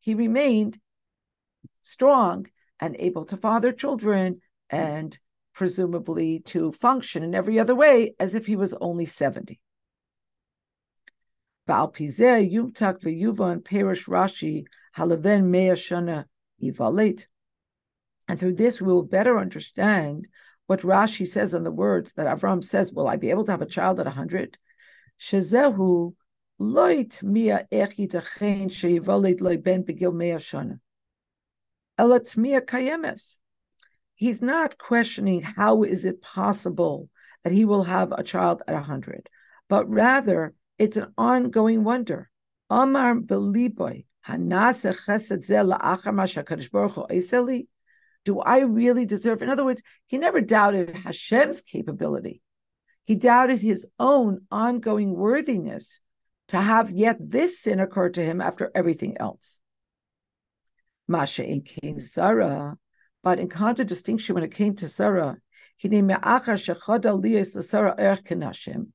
he 0.00 0.14
remained 0.14 0.78
strong 1.84 2.46
and 2.80 2.96
able 2.98 3.24
to 3.26 3.36
father 3.36 3.70
children 3.72 4.40
and 4.70 5.18
presumably 5.52 6.40
to 6.40 6.72
function 6.72 7.22
in 7.22 7.34
every 7.34 7.60
other 7.60 7.74
way 7.74 8.14
as 8.18 8.34
if 8.34 8.46
he 8.46 8.56
was 8.56 8.74
only 8.80 9.04
70. 9.06 9.60
And 11.66 11.92
through 18.38 18.54
this, 18.54 18.80
we 18.80 18.92
will 18.92 19.02
better 19.02 19.38
understand 19.38 20.26
what 20.66 20.80
Rashi 20.80 21.26
says 21.26 21.54
on 21.54 21.62
the 21.62 21.70
words 21.70 22.14
that 22.14 22.26
Avram 22.26 22.64
says, 22.64 22.92
Will 22.92 23.06
I 23.06 23.16
be 23.16 23.30
able 23.30 23.44
to 23.44 23.50
have 23.50 23.62
a 23.62 23.66
child 23.66 24.00
at 24.00 24.06
100? 24.06 24.56
Shezehu 25.20 26.14
loit 26.60 27.22
mia 27.22 27.66
ech 27.70 27.98
loy 27.98 29.56
ben 29.56 29.84
begil 29.84 30.14
mea 30.14 30.38
shana. 31.98 32.60
Kayemes. 32.60 33.38
He's 34.14 34.40
not 34.40 34.78
questioning 34.78 35.42
how 35.42 35.82
is 35.82 36.04
it 36.04 36.22
possible 36.22 37.08
that 37.42 37.52
he 37.52 37.64
will 37.64 37.84
have 37.84 38.12
a 38.12 38.22
child 38.22 38.62
at 38.66 38.74
100, 38.74 39.28
but 39.68 39.88
rather 39.88 40.54
it's 40.78 40.96
an 40.96 41.12
ongoing 41.18 41.84
wonder. 41.84 42.30
Amar 42.70 43.16
beliboy, 43.16 44.04
Do 48.24 48.40
I 48.40 48.58
really 48.60 49.04
deserve? 49.04 49.42
In 49.42 49.50
other 49.50 49.64
words, 49.64 49.82
he 50.06 50.16
never 50.18 50.40
doubted 50.40 50.96
Hashem's 50.96 51.62
capability. 51.62 52.40
He 53.04 53.16
doubted 53.16 53.60
his 53.60 53.86
own 53.98 54.46
ongoing 54.50 55.14
worthiness 55.14 56.00
to 56.48 56.60
have 56.60 56.90
yet 56.90 57.18
this 57.20 57.60
sin 57.60 57.80
occur 57.80 58.08
to 58.10 58.24
him 58.24 58.40
after 58.40 58.70
everything 58.74 59.16
else. 59.20 59.58
Masha 61.06 61.44
in 61.44 61.62
King 61.62 62.00
Sarah, 62.00 62.76
but 63.22 63.38
in 63.38 63.48
contradistinction 63.48 64.34
when 64.34 64.44
it 64.44 64.54
came 64.54 64.74
to 64.76 64.88
Sarah, 64.88 65.36
Ørkinashim. 65.82 68.80
Er 68.80 68.86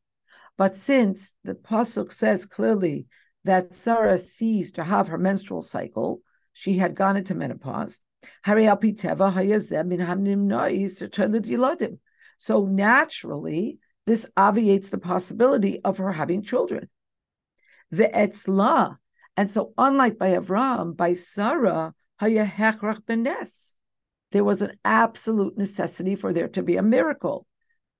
but 0.57 0.75
since 0.75 1.35
the 1.43 1.55
pasuk 1.55 2.11
says 2.11 2.45
clearly 2.45 3.07
that 3.45 3.73
Sarah 3.73 4.17
ceased 4.17 4.75
to 4.75 4.83
have 4.83 5.07
her 5.07 5.17
menstrual 5.17 5.61
cycle, 5.61 6.21
she 6.53 6.77
had 6.77 6.95
gone 6.95 7.15
into 7.15 7.35
menopause. 7.35 8.01
So 12.37 12.65
naturally, 12.65 13.79
this 14.05 14.29
obviates 14.35 14.89
the 14.89 14.97
possibility 14.97 15.81
of 15.83 15.97
her 15.97 16.11
having 16.11 16.41
children. 16.41 16.89
The 17.91 18.09
etzla, 18.13 18.97
and 19.37 19.49
so 19.49 19.73
unlike 19.77 20.17
by 20.17 20.31
Avram, 20.31 20.97
by 20.97 21.13
Sarah, 21.13 21.93
there 24.31 24.43
was 24.43 24.61
an 24.61 24.77
absolute 24.85 25.57
necessity 25.57 26.15
for 26.15 26.33
there 26.33 26.47
to 26.49 26.61
be 26.61 26.77
a 26.77 26.83
miracle, 26.83 27.47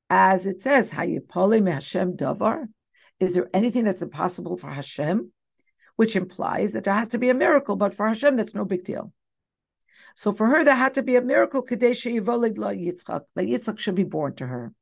as 0.09 0.45
it 0.45 0.61
says, 0.61 0.89
Hashem 0.91 1.21
davar. 2.17 2.67
Is 3.19 3.33
there 3.33 3.49
anything 3.53 3.83
that's 3.83 4.01
impossible 4.01 4.57
for 4.57 4.69
Hashem? 4.69 5.31
Which 5.95 6.15
implies 6.15 6.71
that 6.73 6.83
there 6.85 6.93
has 6.93 7.09
to 7.09 7.17
be 7.17 7.29
a 7.29 7.33
miracle, 7.33 7.75
but 7.75 7.93
for 7.93 8.07
Hashem, 8.07 8.35
that's 8.35 8.55
no 8.55 8.65
big 8.65 8.85
deal. 8.85 9.11
So 10.15 10.31
for 10.31 10.47
her, 10.47 10.63
there 10.63 10.75
had 10.75 10.93
to 10.95 11.03
be 11.03 11.15
a 11.15 11.21
miracle. 11.21 11.61
Yitzchak. 11.61 13.21
That 13.35 13.45
Yitzchak 13.45 13.79
should 13.79 13.95
be 13.95 14.03
born 14.03 14.35
to 14.35 14.47
her. 14.47 14.73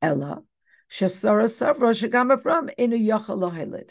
Ella, 0.00 0.42
Shasara 0.90 1.44
Savra 1.44 1.92
Shagam 1.94 2.36
Avram 2.36 2.72
in 2.78 2.92
a 2.92 3.82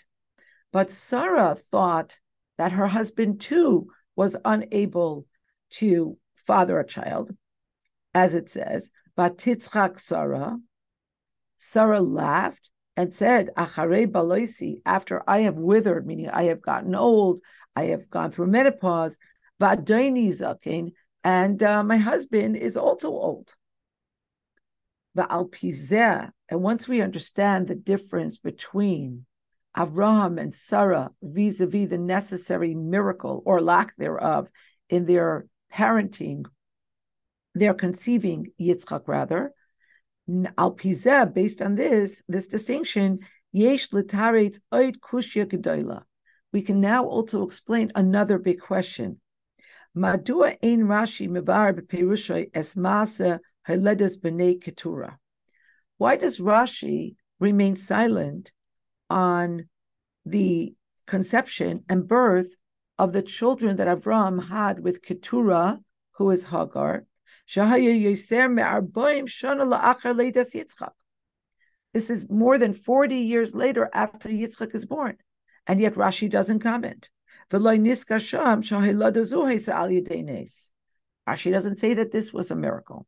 But 0.71 0.91
Sarah 0.91 1.55
thought 1.55 2.19
that 2.57 2.71
her 2.73 2.87
husband 2.87 3.41
too 3.41 3.91
was 4.17 4.35
unable 4.43 5.25
to 5.69 6.17
father 6.35 6.79
a 6.79 6.85
child, 6.85 7.33
as 8.13 8.35
it 8.35 8.49
says, 8.49 8.91
Batitzchak 9.17 9.99
Sarah. 9.99 10.57
Sarah 11.57 12.01
laughed 12.01 12.69
and 12.97 13.13
said, 13.13 13.51
Achare 13.55 14.07
baloisi, 14.07 14.81
after 14.85 15.23
I 15.27 15.41
have 15.41 15.55
withered, 15.55 16.05
meaning 16.05 16.29
I 16.29 16.45
have 16.45 16.61
gotten 16.61 16.95
old, 16.95 17.39
I 17.75 17.85
have 17.85 18.09
gone 18.09 18.31
through 18.31 18.47
menopause, 18.47 19.17
Vadaini 19.61 20.29
zakin, 20.29 20.93
and 21.23 21.61
uh, 21.61 21.83
my 21.83 21.97
husband 21.97 22.57
is 22.57 22.75
also 22.75 23.09
old. 23.09 23.53
And 25.15 26.31
once 26.51 26.87
we 26.87 27.01
understand 27.01 27.67
the 27.67 27.75
difference 27.75 28.39
between 28.39 29.26
Avraham 29.77 30.41
and 30.41 30.53
Sarah 30.53 31.11
vis-a-vis 31.21 31.89
the 31.89 31.99
necessary 31.99 32.73
miracle 32.73 33.43
or 33.45 33.61
lack 33.61 33.95
thereof 33.95 34.49
in 34.89 35.05
their 35.05 35.45
parenting, 35.71 36.45
their 37.53 37.75
conceiving 37.75 38.47
Yitzchak 38.59 39.07
rather, 39.07 39.53
Al 40.57 40.71
Pizeh, 40.71 41.31
based 41.33 41.61
on 41.61 41.75
this, 41.75 42.23
this 42.27 42.47
distinction, 42.47 43.19
Kushya. 43.55 46.03
We 46.53 46.61
can 46.61 46.79
now 46.81 47.05
also 47.05 47.45
explain 47.45 47.91
another 47.93 48.39
big 48.39 48.59
question. 48.59 49.21
Why 49.93 50.17
does 56.17 56.39
Rashi 56.39 57.15
remain 57.39 57.75
silent 57.75 58.51
on 59.09 59.69
the 60.25 60.73
conception 61.05 61.83
and 61.89 62.07
birth 62.07 62.55
of 62.97 63.13
the 63.13 63.21
children 63.21 63.75
that 63.77 63.87
Avram 63.87 64.47
had 64.47 64.79
with 64.79 65.01
Keturah, 65.01 65.79
who 66.13 66.31
is 66.31 66.45
Hagar, 66.45 67.05
this 71.93 72.09
is 72.09 72.29
more 72.29 72.57
than 72.59 72.73
40 72.73 73.15
years 73.15 73.55
later 73.55 73.89
after 73.93 74.29
Yitzchak 74.29 74.75
is 74.75 74.85
born, 74.85 75.17
and 75.65 75.79
yet 75.79 75.95
Rashi 75.95 76.29
doesn't 76.29 76.59
comment. 76.59 77.09
Rashi 81.27 81.51
doesn't 81.51 81.77
say 81.77 81.93
that 81.93 82.11
this 82.11 82.33
was 82.33 82.51
a 82.51 82.55
miracle. 82.55 83.07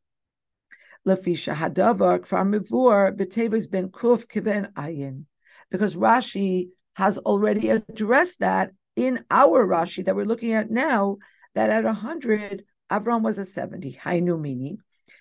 Because 5.70 5.94
Rashi 5.94 6.68
has 6.94 7.18
already 7.18 7.70
addressed 7.70 8.40
that 8.40 8.72
in 8.96 9.24
our 9.30 9.66
Rashi 9.66 10.04
that 10.04 10.16
we're 10.16 10.24
looking 10.24 10.52
at 10.52 10.70
now, 10.70 11.18
that 11.54 11.70
at 11.70 11.84
100, 11.84 12.64
Avram 12.90 13.22
was 13.22 13.38
a 13.38 13.44
70. 13.44 13.98
Hainu 14.02 14.40
meaning, 14.40 14.78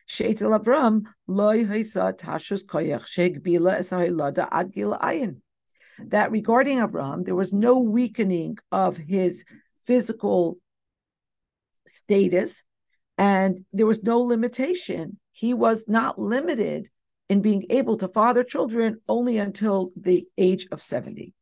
Sheitel 0.09 0.59
Avram 0.59 1.03
loy 1.27 1.65
haisa 1.65 2.17
tashus 2.17 2.65
koyach 2.65 3.05
shegbila 3.05 3.79
esahilada 3.79 4.47
ad 4.51 4.73
gil 4.73 4.97
ayin. 4.97 5.37
That 5.99 6.31
regarding 6.31 6.79
Avram, 6.79 7.25
there 7.25 7.35
was 7.35 7.53
no 7.53 7.79
weakening 7.79 8.57
of 8.71 8.97
his 8.97 9.45
physical 9.83 10.57
status, 11.87 12.63
and 13.17 13.65
there 13.71 13.85
was 13.85 14.03
no 14.03 14.21
limitation. 14.21 15.19
He 15.31 15.53
was 15.53 15.87
not 15.87 16.17
limited 16.17 16.89
in 17.29 17.41
being 17.41 17.65
able 17.69 17.95
to 17.97 18.07
father 18.07 18.43
children 18.43 18.99
only 19.07 19.37
until 19.37 19.91
the 19.95 20.27
age 20.37 20.67
of 20.71 20.81
70. 20.81 21.33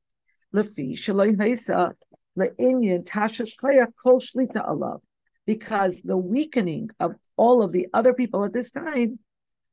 Lefi 0.54 0.94
shaloi 0.94 1.36
haisa 1.38 1.94
le'inyan 2.38 3.08
tashus 3.08 3.52
koyach 3.62 3.94
kol 4.04 4.20
shlita 4.20 4.68
alav 4.68 5.00
because 5.46 6.02
the 6.02 6.18
weakening 6.18 6.90
of 7.00 7.16
all 7.38 7.64
of 7.64 7.72
the 7.72 7.88
other 7.94 8.14
people 8.14 8.44
at 8.44 8.52
this 8.54 8.70
time 8.70 9.18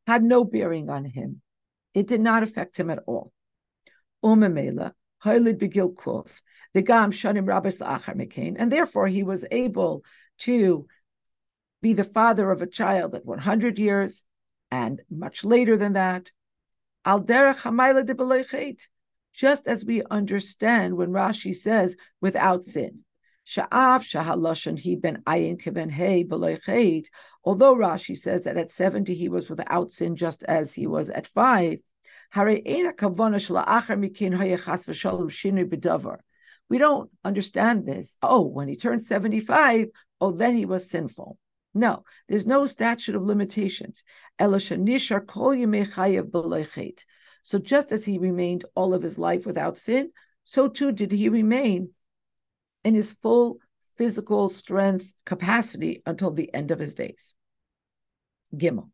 had 0.06 0.22
no 0.22 0.44
bearing 0.44 0.88
on 0.88 1.04
him. 1.04 1.42
It 1.94 2.06
did 2.06 2.20
not 2.20 2.44
affect 2.44 2.78
him 2.78 2.90
at 2.90 3.00
all. 3.06 3.32
Umm 4.22 4.40
Mekain, 8.16 8.56
and 8.58 8.72
therefore 8.72 9.08
he 9.08 9.22
was 9.22 9.44
able 9.50 10.04
to 10.38 10.86
be 11.82 11.92
the 11.92 12.04
father 12.04 12.50
of 12.50 12.62
a 12.62 12.66
child 12.66 13.14
at 13.14 13.24
100 13.24 13.78
years 13.78 14.24
and 14.74 15.00
much 15.08 15.44
later 15.44 15.76
than 15.76 15.92
that. 15.92 16.32
Just 19.32 19.68
as 19.68 19.84
we 19.84 20.02
understand 20.10 20.96
when 20.96 21.10
Rashi 21.10 21.54
says 21.54 21.96
without 22.20 22.64
sin. 22.64 23.04
Although 27.46 27.76
Rashi 27.76 28.16
says 28.16 28.44
that 28.44 28.56
at 28.56 28.70
70 28.70 29.14
he 29.14 29.28
was 29.28 29.48
without 29.48 29.92
sin 29.92 30.16
just 30.16 30.42
as 30.44 30.74
he 30.74 30.86
was 30.86 31.08
at 31.08 31.26
five, 31.26 31.78
we 36.70 36.78
don't 36.78 37.10
understand 37.24 37.86
this. 37.86 38.16
Oh, 38.22 38.40
when 38.40 38.68
he 38.68 38.76
turned 38.76 39.02
75, 39.02 39.88
oh, 40.20 40.32
then 40.32 40.56
he 40.56 40.64
was 40.64 40.88
sinful. 40.88 41.38
No, 41.74 42.04
there's 42.28 42.46
no 42.46 42.66
statute 42.66 43.16
of 43.16 43.24
limitations. 43.24 44.04
So 47.42 47.58
just 47.58 47.92
as 47.92 48.04
he 48.04 48.18
remained 48.18 48.64
all 48.74 48.94
of 48.94 49.02
his 49.02 49.18
life 49.18 49.44
without 49.44 49.76
sin, 49.76 50.12
so 50.44 50.68
too 50.68 50.92
did 50.92 51.10
he 51.10 51.28
remain 51.28 51.90
in 52.84 52.94
his 52.94 53.12
full 53.12 53.58
physical 53.96 54.48
strength 54.48 55.12
capacity 55.24 56.02
until 56.06 56.30
the 56.30 56.52
end 56.54 56.70
of 56.70 56.78
his 56.78 56.94
days. 56.94 57.34
Gimel. 58.54 58.90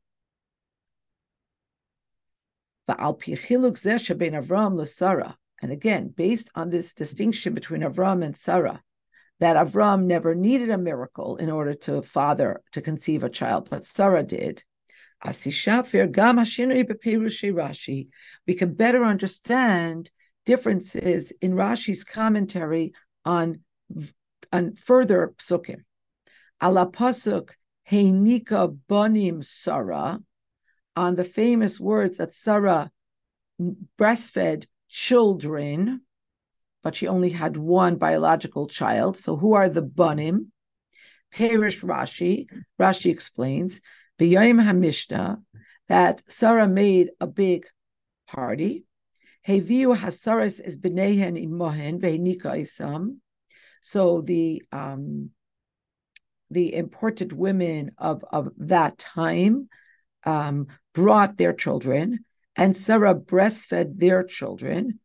And 5.63 5.73
again, 5.73 6.09
based 6.09 6.51
on 6.55 6.71
this 6.71 6.95
distinction 6.95 7.55
between 7.55 7.83
Avram 7.83 8.25
and 8.25 8.37
Sarah, 8.37 8.83
that 9.41 9.57
Avram 9.57 10.05
never 10.05 10.35
needed 10.35 10.71
a 10.71 10.79
miracle 10.79 11.37
in 11.37 11.51
order 11.51 11.75
to 11.75 12.03
father, 12.03 12.63
to 12.73 12.81
conceive 12.81 13.25
a 13.25 13.29
child, 13.31 13.69
but 13.71 13.85
Sarah 13.85 14.23
did. 14.23 14.63
We 15.23 15.33
can 18.55 18.75
better 18.75 19.05
understand 19.05 20.11
differences 20.47 21.33
in 21.43 21.53
Rashi's 21.55 22.05
commentary 22.05 22.93
on 23.25 23.61
and 24.53 24.79
further 24.79 25.35
psukim. 25.39 25.85
Ala 26.63 26.87
pasuk 26.87 27.51
Heinika 27.91 28.79
Bonim 28.89 29.45
Sarah, 29.45 30.21
on 30.97 31.15
the 31.15 31.25
famous 31.25 31.81
words 31.81 32.19
that 32.19 32.35
Sarah 32.35 32.91
breastfed 33.99 34.67
children. 34.89 36.03
But 36.83 36.95
she 36.95 37.07
only 37.07 37.31
had 37.31 37.57
one 37.57 37.97
biological 37.97 38.67
child. 38.67 39.19
So 39.19 39.37
who 39.37 39.55
are 39.55 39.69
the 39.69 39.83
Banim? 39.83 40.53
Perish 41.33 41.81
Rashi. 41.83 42.49
Rashi 42.81 43.11
explains, 43.11 43.81
B'yayim 44.19 44.63
HaMishnah, 44.63 45.43
that 45.89 46.23
Sarah 46.29 46.69
made 46.69 47.11
a 47.21 47.27
big 47.27 47.67
party. 48.27 48.85
Heviu 49.47 49.97
Hasaras 49.97 50.61
is 50.65 50.77
B'nehen 50.77 51.43
Imohen 51.43 52.01
Ve'nika 52.01 52.61
Isam. 52.61 53.17
So 53.83 54.21
the 54.21 54.63
um, 54.73 55.31
the 56.51 56.75
important 56.75 57.33
women 57.33 57.93
of, 57.97 58.25
of 58.31 58.51
that 58.59 58.99
time 58.99 59.69
um, 60.25 60.67
brought 60.93 61.37
their 61.37 61.53
children, 61.53 62.25
and 62.57 62.77
Sarah 62.77 63.15
breastfed 63.15 63.99
their 63.99 64.25
children. 64.25 64.99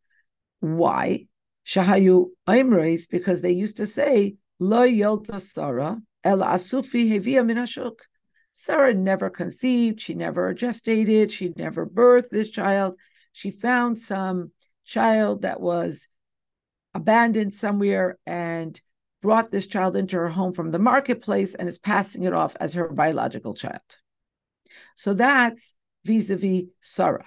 Why? 0.60 1.28
Shahayu 1.66 2.28
Imres, 2.48 3.10
because 3.10 3.42
they 3.42 3.52
used 3.52 3.78
to 3.78 3.88
say, 3.88 4.36
Lo 4.60 4.84
Yolta 4.84 5.42
Sarah, 5.42 6.02
El 6.24 6.40
Asufi 6.40 7.10
Hevia 7.10 7.44
Minashuk. 7.44 7.98
Sarah 8.54 8.94
never 8.94 9.30
conceived, 9.30 10.00
she 10.00 10.14
never 10.14 10.54
gestated, 10.54 11.32
she 11.32 11.52
never 11.58 11.86
birthed 11.86 12.30
this 12.30 12.50
child. 12.50 12.96
She 13.34 13.52
found 13.52 14.00
some 14.00 14.52
child 14.86 15.42
that 15.42 15.60
was 15.60 16.08
abandoned 16.94 17.54
somewhere 17.54 18.18
and 18.26 18.80
brought 19.22 19.52
this 19.52 19.68
child 19.68 19.98
into 19.98 20.16
her 20.16 20.30
home 20.30 20.54
from 20.54 20.72
the 20.72 20.80
marketplace 20.80 21.56
and 21.56 21.68
is 21.68 21.80
passing 21.80 22.24
it 22.24 22.34
off 22.34 22.56
as 22.60 22.76
her 22.76 22.88
biological 22.90 23.54
child. 23.56 23.82
So 24.96 25.14
that's 25.14 25.74
vis-a-vis 26.06 26.66
Sarah. 26.82 27.26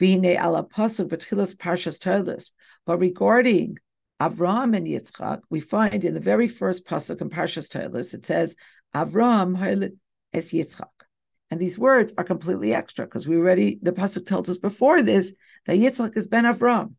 Vihine 0.00 0.42
ala 0.42 0.64
pasuk 0.64 1.08
b'tchilas 1.08 1.54
parshas 1.54 2.00
Toilus. 2.00 2.50
But 2.88 3.00
regarding 3.00 3.78
Avram 4.18 4.74
and 4.74 4.86
Yitzchak, 4.86 5.42
we 5.50 5.60
find 5.60 6.06
in 6.06 6.14
the 6.14 6.20
very 6.20 6.48
first 6.48 6.86
pasuk 6.86 7.20
in 7.20 7.28
Parshas 7.28 7.68
Toilus, 7.68 8.14
it 8.14 8.24
says, 8.24 8.56
Avram 8.94 9.92
es 10.32 10.52
Yitzchak. 10.52 10.86
And 11.50 11.60
these 11.60 11.78
words 11.78 12.14
are 12.16 12.24
completely 12.24 12.72
extra 12.72 13.04
because 13.04 13.28
we 13.28 13.36
already, 13.36 13.78
the 13.82 13.92
pasuk 13.92 14.24
tells 14.24 14.48
us 14.48 14.56
before 14.56 15.02
this 15.02 15.34
that 15.66 15.76
Yitzchak 15.76 16.16
is 16.16 16.28
Ben 16.28 16.44
Avram. 16.44 16.94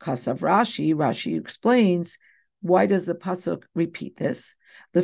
Kasav 0.00 0.40
Rashi, 0.40 0.92
Rashi 0.92 1.38
explains, 1.38 2.18
why 2.60 2.86
does 2.86 3.06
the 3.06 3.14
pasuk 3.14 3.62
repeat 3.76 4.16
this? 4.16 4.56
The 4.92 5.02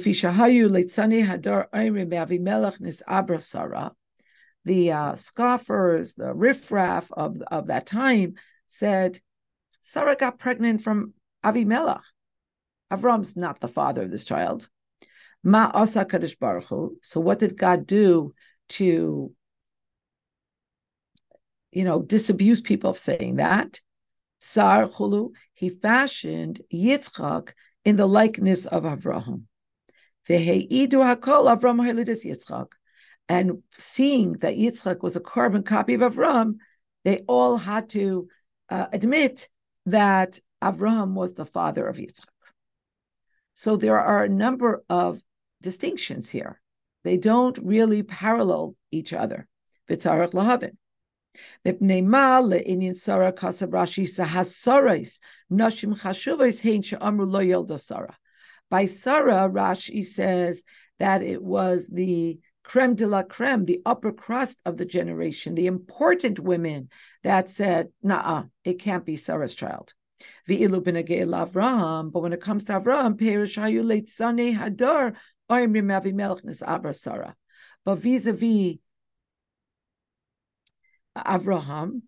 uh, 4.90 5.14
scoffers, 5.14 6.14
the 6.16 6.35
riffraff 6.35 7.12
of, 7.12 7.40
of 7.42 7.66
that 7.68 7.87
time 7.87 8.35
said, 8.66 9.20
Sarah 9.88 10.16
got 10.16 10.40
pregnant 10.40 10.83
from 10.83 11.14
Avimelech. 11.44 12.03
Avram's 12.92 13.37
not 13.37 13.61
the 13.61 13.68
father 13.68 14.03
of 14.03 14.11
this 14.11 14.25
child. 14.25 14.68
Ma 15.44 15.70
asa 15.72 16.05
Kadosh 16.05 16.37
Baruch 16.37 16.64
Hu. 16.64 16.96
So 17.05 17.20
what 17.20 17.38
did 17.38 17.57
God 17.57 17.87
do 17.87 18.35
to, 18.70 19.33
you 21.70 21.85
know, 21.85 22.03
disabuse 22.03 22.61
people 22.61 22.90
of 22.90 22.99
saying 22.99 23.37
that? 23.37 23.81
Sar 24.40 24.88
Hulu, 24.88 25.31
he 25.55 25.68
fashioned 25.68 26.62
Yitzchak 26.75 27.53
in 27.85 27.94
the 27.94 28.09
likeness 28.09 28.66
of 28.66 28.83
Avraham. 28.83 29.42
Ve'heidu 30.29 30.94
hakol 30.94 31.46
Avram 31.57 31.81
Halidis 31.81 32.27
Yitzchak 32.27 32.72
and 33.29 33.62
seeing 33.79 34.33
that 34.38 34.57
Yitzchak 34.57 35.05
was 35.05 35.14
a 35.14 35.20
carbon 35.20 35.62
copy 35.62 35.94
of 35.94 36.01
Avram, 36.01 36.55
they 37.05 37.18
all 37.29 37.57
had 37.57 37.88
to 37.90 38.27
uh, 38.68 38.87
admit 38.92 39.49
that 39.87 40.38
Avram 40.62 41.14
was 41.14 41.35
the 41.35 41.46
father 41.46 41.87
of 41.87 41.96
Yitzchak. 41.96 42.27
So 43.55 43.77
there 43.77 43.99
are 43.99 44.25
a 44.25 44.29
number 44.29 44.85
of 44.90 45.22
distinctions 45.62 46.29
here. 46.29 46.61
They 47.05 47.16
don't 47.16 47.59
really 47.62 48.03
parallel 48.03 48.75
each 48.90 49.12
other. 49.12 49.46
By 49.88 49.96
Sarah, 58.87 59.49
Rashi 59.49 60.07
says 60.07 60.62
that 60.99 61.22
it 61.22 61.42
was 61.42 61.88
the 61.88 62.38
creme 62.66 62.96
de 62.96 63.07
la 63.07 63.22
creme, 63.22 63.64
the 63.64 63.81
upper 63.87 64.12
crust 64.12 64.61
of 64.64 64.76
the 64.76 64.85
generation, 64.85 65.55
the 65.55 65.68
important 65.68 66.40
women 66.40 66.88
that 67.22 67.48
said, 67.48 67.90
nah, 68.02 68.42
it 68.64 68.81
can't 68.81 69.07
be 69.07 69.16
Sarah's 69.16 69.55
child. 69.55 69.94
But 70.48 70.59
when 70.59 70.96
it 70.96 72.40
comes 72.40 72.64
to 72.64 72.72
Avraham, 72.72 73.22
eh, 75.48 76.92
Sarah. 76.92 77.37
But 77.85 77.94
vis-a-vis 77.96 78.74
Avraham, 81.16 82.02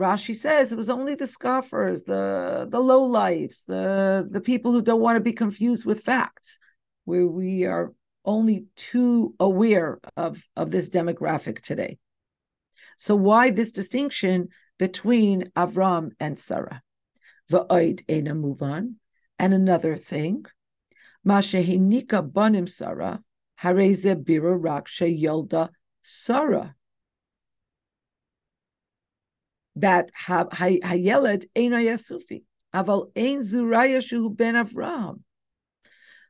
Rashi 0.00 0.34
says 0.34 0.72
it 0.72 0.76
was 0.78 0.88
only 0.88 1.16
the 1.16 1.26
scoffers, 1.26 2.04
the 2.04 2.66
the 2.70 2.80
low 2.80 3.02
lives, 3.04 3.64
the 3.66 4.26
the 4.30 4.40
people 4.40 4.72
who 4.72 4.80
don't 4.80 5.00
want 5.00 5.16
to 5.16 5.20
be 5.20 5.32
confused 5.32 5.84
with 5.84 6.00
facts, 6.00 6.58
where 7.04 7.26
we 7.26 7.64
are 7.64 7.92
only 8.28 8.66
too 8.76 9.34
aware 9.40 9.98
of, 10.16 10.44
of 10.54 10.70
this 10.70 10.90
demographic 10.90 11.62
today. 11.62 11.98
So 12.98 13.16
why 13.16 13.50
this 13.50 13.72
distinction 13.72 14.50
between 14.78 15.50
Avram 15.56 16.10
and 16.20 16.38
Sarah? 16.38 16.82
Va'oid 17.50 18.02
ena 18.06 18.34
muvan. 18.34 18.96
And 19.38 19.54
another 19.54 19.96
thing, 19.96 20.44
Mashehinika 21.26 22.30
banim 22.30 22.66
Sarah, 22.66 23.22
hareze 23.62 24.14
bira 24.22 24.60
raksha 24.60 25.08
yolda 25.08 25.70
Sarah. 26.02 26.74
That 29.76 30.10
hayeled 30.22 31.44
ena 31.56 31.76
yasufi. 31.76 32.42
Aval 32.74 33.10
ein 33.16 33.40
zuraya 33.40 34.06
shu 34.06 34.28
ben 34.28 34.54
Avram. 34.54 35.20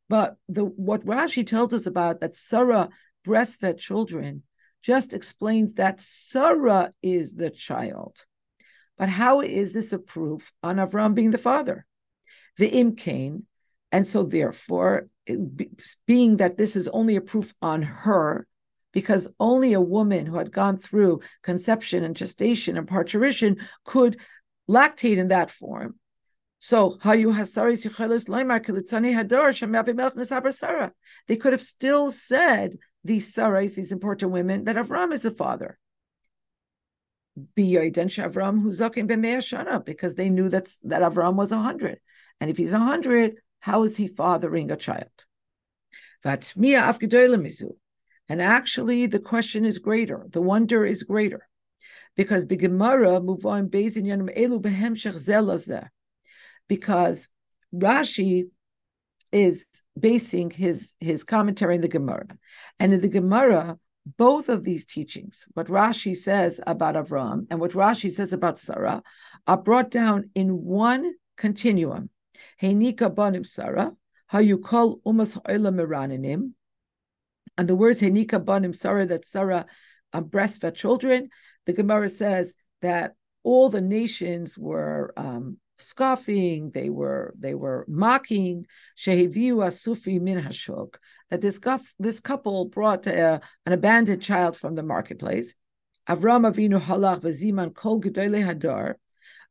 But 0.09 0.37
the 0.49 0.65
what 0.65 1.05
Rashi 1.05 1.47
tells 1.47 1.75
us 1.75 1.87
about 1.87 2.21
that 2.21 2.37
Sarah 2.37 2.89
breastfed 3.27 3.79
children 3.79 4.43
just 4.83 5.13
explains 5.13 5.75
that 5.75 6.01
Sarah 6.01 6.93
is 7.03 7.35
the 7.35 7.51
child. 7.51 8.25
But 8.97 9.09
how 9.09 9.41
is 9.43 9.73
this 9.73 9.93
a 9.93 9.99
proof 9.99 10.53
on 10.63 10.77
Avram 10.77 11.15
being 11.15 11.31
the 11.31 11.39
father? 11.39 11.87
The 12.57 12.71
Imkain, 12.71 13.43
and 13.93 14.07
so 14.07 14.23
therefore, 14.23 15.09
being 16.07 16.39
that 16.39 16.57
this 16.57 16.75
is 16.75 16.89
only 16.89 17.17
a 17.17 17.21
proof 17.21 17.55
on 17.63 17.83
her, 17.83 18.47
because 18.93 19.29
only 19.39 19.75
a 19.75 19.81
woman 19.81 20.27
who 20.27 20.39
had 20.39 20.51
gone 20.51 20.77
through 20.77 21.21
conception 21.43 22.03
and 22.03 22.17
gestation 22.17 22.77
and 22.77 22.89
parturition 22.89 23.59
could 23.85 24.19
lactate 24.69 25.19
in 25.19 25.29
that 25.29 25.51
form. 25.51 25.97
So. 26.61 26.99
They 27.03 27.25
could 31.37 31.53
have 31.53 31.63
still 31.63 32.11
said 32.11 32.77
these 33.05 33.35
sarais, 33.35 33.75
these 33.75 33.93
important 33.93 34.33
women, 34.33 34.65
that 34.65 34.77
Avram 34.77 35.13
is 35.13 35.23
the 35.23 35.31
father. 35.31 35.79
Avram 37.55 38.65
because 39.85 40.15
they 40.17 40.29
knew 40.29 40.49
that 40.49 40.67
that 40.83 41.03
Avram 41.03 41.37
was 41.37 41.53
a 41.53 41.59
hundred, 41.59 42.01
and 42.41 42.51
if 42.51 42.57
he's 42.57 42.73
a 42.73 42.81
hundred, 42.81 43.37
how 43.61 43.85
is 43.85 43.97
he 43.97 44.09
fathering 44.09 44.73
a 44.73 44.77
child? 44.77 45.25
And 48.31 48.43
actually, 48.43 49.07
the 49.07 49.21
question 49.21 49.65
is 49.65 49.79
greater. 49.79 50.27
The 50.31 50.43
wonder 50.43 50.85
is 50.85 51.05
greater, 51.05 51.49
because 52.17 52.45
because 56.69 57.29
Rashi 57.75 58.49
is 59.33 59.67
basing 59.99 60.51
his 60.51 60.95
his 61.01 61.25
commentary 61.25 61.75
in 61.75 61.81
the 61.81 61.89
Gemara, 61.89 62.27
and 62.79 62.93
in 62.93 63.01
the 63.01 63.09
Gemara, 63.09 63.79
both 64.17 64.49
of 64.49 64.65
these 64.65 64.87
teachings, 64.87 65.45
what 65.55 65.67
Rashi 65.67 66.17
says 66.17 66.61
about 66.67 66.95
Avram 66.95 67.47
and 67.51 67.61
what 67.61 67.73
Rashi 67.73 68.11
says 68.11 68.33
about 68.33 68.59
Sarah, 68.59 69.03
are 69.47 69.57
brought 69.57 69.91
down 69.91 70.31
in 70.35 70.65
one 70.65 71.15
continuum. 71.37 72.11
Heinika 72.63 73.15
banim 73.15 73.45
Sarah, 73.45 73.93
how 74.27 74.39
you 74.39 74.59
call 74.59 75.01
umas 75.07 75.41
meraninim, 75.45 76.53
and 77.57 77.69
the 77.69 77.75
words 77.75 78.01
Heinika 78.01 78.43
banim 78.43 78.73
Sarah 78.73 79.07
that 79.07 79.27
Sarah 79.27 79.67
um, 80.13 80.25
breastfed 80.25 80.75
children. 80.75 81.31
The 81.67 81.73
Gemara 81.73 82.09
says 82.09 82.55
that 82.83 83.15
all 83.43 83.69
the 83.69 83.81
nations 83.81 84.57
were 84.57 85.13
um, 85.17 85.59
scoffing, 85.79 86.71
they 86.71 86.91
were 86.91 87.35
they 87.39 87.55
were 87.55 87.85
mocking 87.89 88.67
Shehiviu 88.97 89.57
Asufi 89.57 90.21
min 90.21 90.43
hashok, 90.43 90.97
that 91.31 91.41
this, 91.41 91.61
this 91.99 92.21
couple 92.21 92.67
brought 92.67 93.07
a, 93.07 93.41
an 93.67 93.73
abandoned 93.73 94.23
child 94.23 94.57
from 94.57 94.75
the 94.75 94.83
marketplace. 94.83 95.55
Avram 96.09 96.51
Avinu 96.51 96.81
halach 96.81 97.21
v'ziman 97.21 97.75
kol 97.75 98.01
gedolei 98.01 98.45
hadar. 98.45 98.95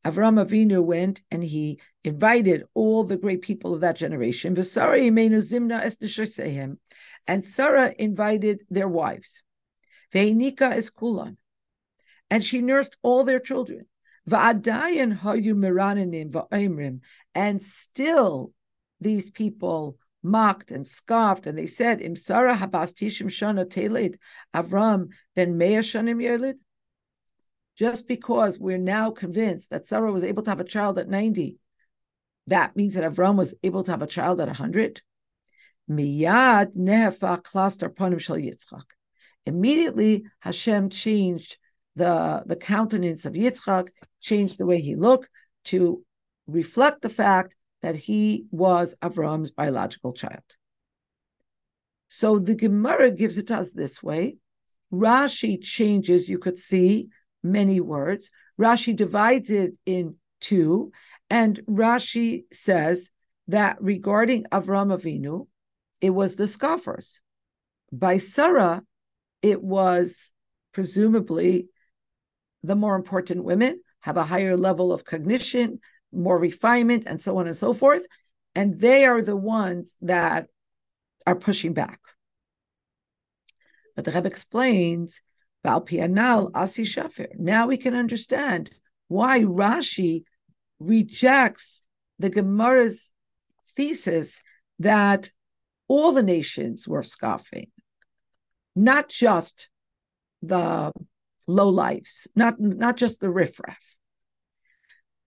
Avram 0.04 0.44
Avinu 0.44 0.84
went 0.84 1.22
and 1.30 1.42
he 1.42 1.80
invited 2.04 2.64
all 2.74 3.04
the 3.04 3.16
great 3.16 3.42
people 3.42 3.74
of 3.74 3.80
that 3.80 3.96
generation. 3.96 4.54
And 7.26 7.44
Sarah 7.44 7.94
invited 7.98 8.60
their 8.70 8.88
wives. 8.88 9.42
Ve'nika 10.14 10.76
is 10.76 10.90
kulan. 10.90 11.36
And 12.30 12.44
she 12.44 12.60
nursed 12.60 12.96
all 13.02 13.24
their 13.24 13.40
children. 13.40 13.86
And 17.34 17.62
still 17.62 18.52
these 19.00 19.30
people 19.30 19.96
mocked 20.22 20.70
and 20.70 20.86
scoffed, 20.86 21.46
and 21.46 21.56
they 21.56 21.66
said, 21.66 22.00
Im 22.00 22.16
Sarah 22.16 22.56
habas 22.56 22.92
tishim 22.92 23.26
shana 23.26 23.68
teled 23.68 24.16
Avram 24.54 25.08
ben 25.34 25.56
mea 25.56 25.78
shanim. 25.78 26.54
Just 27.76 28.08
because 28.08 28.58
we're 28.58 28.78
now 28.78 29.10
convinced 29.10 29.70
that 29.70 29.86
Sarah 29.86 30.12
was 30.12 30.24
able 30.24 30.42
to 30.42 30.50
have 30.50 30.60
a 30.60 30.64
child 30.64 30.98
at 30.98 31.08
90, 31.08 31.58
that 32.48 32.76
means 32.76 32.94
that 32.94 33.04
Avram 33.04 33.36
was 33.36 33.54
able 33.62 33.84
to 33.84 33.90
have 33.92 34.02
a 34.02 34.06
child 34.06 34.40
at 34.40 34.48
100. 34.48 35.00
Miyad 35.88 36.76
nehefa 36.76 37.42
klaster 37.42 37.88
panim 37.88 38.18
shel 38.18 38.36
Yitzchak. 38.36 38.84
Immediately, 39.46 40.24
Hashem 40.40 40.90
changed 40.90 41.56
the, 41.94 42.42
the 42.46 42.56
countenance 42.56 43.24
of 43.24 43.34
Yitzchak, 43.34 43.88
changed 44.20 44.58
the 44.58 44.66
way 44.66 44.80
he 44.80 44.96
looked 44.96 45.28
to 45.64 46.02
reflect 46.46 47.02
the 47.02 47.08
fact 47.08 47.54
that 47.82 47.94
he 47.94 48.46
was 48.50 48.96
Avram's 49.02 49.50
biological 49.50 50.12
child. 50.12 50.42
So 52.08 52.38
the 52.38 52.54
Gemara 52.54 53.10
gives 53.10 53.38
it 53.38 53.48
to 53.48 53.58
us 53.58 53.72
this 53.72 54.02
way. 54.02 54.36
Rashi 54.92 55.62
changes, 55.62 56.28
you 56.28 56.38
could 56.38 56.58
see 56.58 57.08
many 57.42 57.80
words. 57.80 58.30
Rashi 58.58 58.96
divides 58.96 59.50
it 59.50 59.74
in 59.86 60.16
two, 60.40 60.90
and 61.30 61.60
Rashi 61.68 62.44
says 62.52 63.10
that 63.48 63.76
regarding 63.80 64.44
Avram 64.44 64.96
Avinu, 64.96 65.46
it 66.00 66.10
was 66.10 66.36
the 66.36 66.48
scoffers. 66.48 67.20
By 67.92 68.18
Sarah, 68.18 68.82
it 69.42 69.62
was 69.62 70.30
presumably 70.72 71.68
the 72.62 72.76
more 72.76 72.96
important 72.96 73.44
women 73.44 73.80
have 74.00 74.16
a 74.16 74.24
higher 74.24 74.56
level 74.56 74.92
of 74.92 75.04
cognition, 75.04 75.80
more 76.12 76.38
refinement, 76.38 77.04
and 77.06 77.20
so 77.20 77.38
on 77.38 77.46
and 77.46 77.56
so 77.56 77.72
forth. 77.72 78.02
And 78.54 78.78
they 78.78 79.04
are 79.04 79.22
the 79.22 79.36
ones 79.36 79.96
that 80.02 80.46
are 81.26 81.36
pushing 81.36 81.74
back. 81.74 82.00
But 83.94 84.04
the 84.04 84.12
Rebbe 84.12 84.28
explains, 84.28 85.20
Valpianal 85.64 86.50
Asi 86.54 86.84
Shafir. 86.84 87.28
Now 87.38 87.66
we 87.66 87.76
can 87.76 87.94
understand 87.94 88.70
why 89.08 89.40
Rashi 89.40 90.22
rejects 90.78 91.82
the 92.18 92.30
Gemara's 92.30 93.10
thesis 93.76 94.40
that 94.78 95.30
all 95.88 96.12
the 96.12 96.22
nations 96.22 96.86
were 96.86 97.02
scoffing, 97.02 97.70
not 98.76 99.08
just 99.08 99.68
the 100.42 100.92
low 101.48 101.68
lives, 101.68 102.28
not, 102.36 102.60
not 102.60 102.96
just 102.96 103.20
the 103.20 103.30
riffraff 103.30 103.96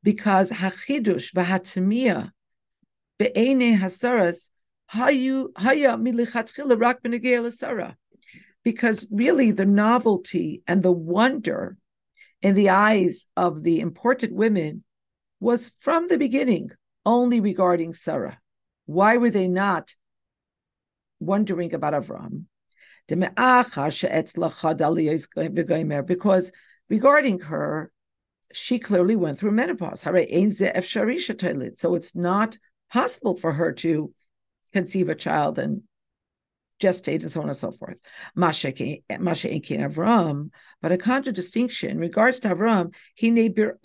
because 0.04 0.50
hachidush 0.50 1.34
v'hatzmiya 1.34 2.32
be'ene 3.20 3.78
hasaras 3.80 4.50
hayu 4.94 5.48
haya 5.58 5.98
milichatchila 5.98 6.80
rak 6.80 7.02
b'negei 7.04 7.96
because 8.64 9.08
really 9.12 9.52
the 9.52 9.66
novelty 9.66 10.64
and 10.68 10.84
the 10.84 10.92
wonder 10.92 11.78
in 12.42 12.56
the 12.56 12.70
eyes 12.70 13.28
of 13.36 13.64
the 13.64 13.80
important 13.80 14.34
women 14.34 14.84
was 15.40 15.72
from 15.80 16.08
the 16.08 16.18
beginning 16.18 16.70
only 17.06 17.40
regarding 17.40 17.94
Sarah. 17.96 18.40
Why 18.86 19.18
were 19.18 19.32
they 19.32 19.48
not 19.48 19.96
wondering 21.20 21.74
about 21.74 21.94
Avram? 21.94 22.46
Because 26.06 26.52
regarding 26.90 27.40
her, 27.40 27.92
she 28.54 28.80
clearly 28.80 29.16
went 29.16 29.40
through 29.40 29.52
menopause. 29.52 30.04
So 30.04 31.96
it's 31.96 32.16
not 32.16 32.58
possible 32.92 33.36
for 33.36 33.54
her 33.54 33.72
to 33.74 34.14
conceive 34.74 35.10
a 35.10 35.16
child 35.16 35.60
and 35.60 35.84
gestate 36.82 37.22
and 37.22 37.32
so 37.32 37.42
on 37.42 37.48
and 37.48 37.58
so 37.58 37.72
forth. 37.72 38.02
But 38.36 38.66
a 40.92 40.98
contradistinction 40.98 41.92
in 41.92 42.00
regards 42.00 42.40
to 42.42 42.50
Avram, 42.50 42.94
he 43.16 43.30
as. 43.30 43.78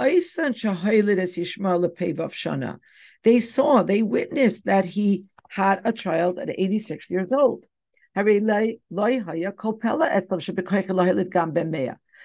They 3.22 3.40
saw, 3.40 3.82
they 3.82 4.02
witnessed 4.02 4.64
that 4.64 4.84
he 4.84 5.24
had 5.48 5.80
a 5.84 5.92
child 5.92 6.38
at 6.38 6.50
86 6.50 7.10
years 7.10 7.32
old. 7.32 7.64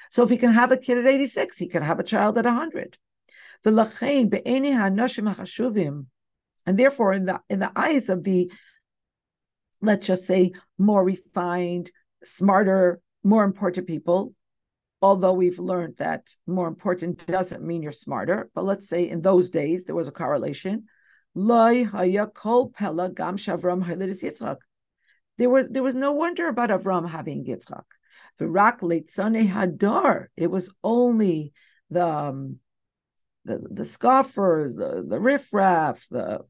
So 0.10 0.23
if 0.23 0.30
he 0.30 0.38
can 0.38 0.54
have 0.54 0.71
a 0.71 0.77
kid 0.77 0.97
at 0.97 1.06
86, 1.06 1.58
he 1.58 1.67
can 1.67 1.84
have 1.84 1.99
a 1.99 2.04
child 2.04 2.38
at 2.38 2.45
100. 2.45 2.97
And 6.65 6.77
therefore, 6.77 7.13
in 7.13 7.25
the 7.25 7.41
in 7.49 7.60
the 7.60 7.71
eyes 7.75 8.10
of 8.10 8.23
the, 8.23 8.51
let's 9.82 10.08
just 10.08 10.25
say, 10.25 10.54
more 10.77 11.04
refined, 11.04 11.91
smarter, 12.23 13.01
more 13.23 13.43
important 13.43 13.88
people, 13.88 14.34
although 15.01 15.34
we've 15.34 15.60
learned 15.60 15.97
that 15.97 16.30
more 16.45 16.67
important 16.67 17.25
doesn't 17.25 17.63
mean 17.63 17.82
you're 17.84 17.91
smarter, 17.91 18.49
but 18.54 18.63
let's 18.63 18.88
say 18.88 19.10
in 19.10 19.21
those 19.21 19.49
days 19.49 19.86
there 19.86 19.95
was 19.95 20.08
a 20.08 20.12
correlation. 20.12 20.86
There 25.41 25.49
was 25.49 25.69
there 25.69 25.82
was 25.82 25.95
no 25.95 26.12
wonder 26.12 26.47
about 26.47 26.69
Avram 26.69 27.10
having 27.10 27.43
Yitzchak. 27.43 27.86
V'rak 28.39 28.82
leitzane 28.82 29.51
hadar. 29.51 30.27
It 30.38 30.51
was 30.51 30.71
only 30.84 31.54
the 31.89 32.08
um, 32.08 32.60
the 33.43 33.58
the 33.58 33.84
scoffers, 33.84 34.75
the 34.75 35.04
the 35.04 35.19
riffraff, 35.19 36.06
the 36.12 36.41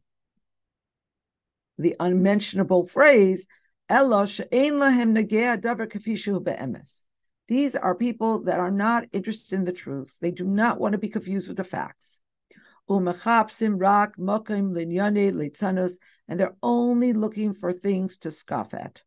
the 1.78 1.96
unmentionable 2.02 2.86
phrase. 2.86 3.48
These 3.88 4.12
are 7.76 7.96
people 7.96 8.44
that 8.44 8.60
are 8.60 8.72
not 8.72 9.06
interested 9.14 9.56
in 9.56 9.64
the 9.64 9.72
truth. 9.72 10.18
They 10.20 10.32
do 10.32 10.44
not 10.44 10.82
want 10.82 10.92
to 10.92 10.98
be 10.98 11.08
confused 11.08 11.48
with 11.48 11.56
the 11.56 11.64
facts. 11.64 12.20
And 16.32 16.40
they're 16.40 16.56
only 16.64 17.12
looking 17.12 17.54
for 17.54 17.74
things 17.74 18.18
to 18.20 18.32
scoff 18.32 18.74
at. 18.74 19.02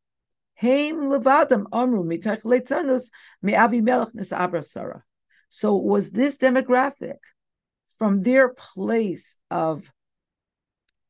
So 0.61 0.93
was 5.75 6.11
this 6.11 6.37
demographic 6.37 7.17
from 7.97 8.21
their 8.21 8.51
place 8.51 9.39
of 9.51 9.91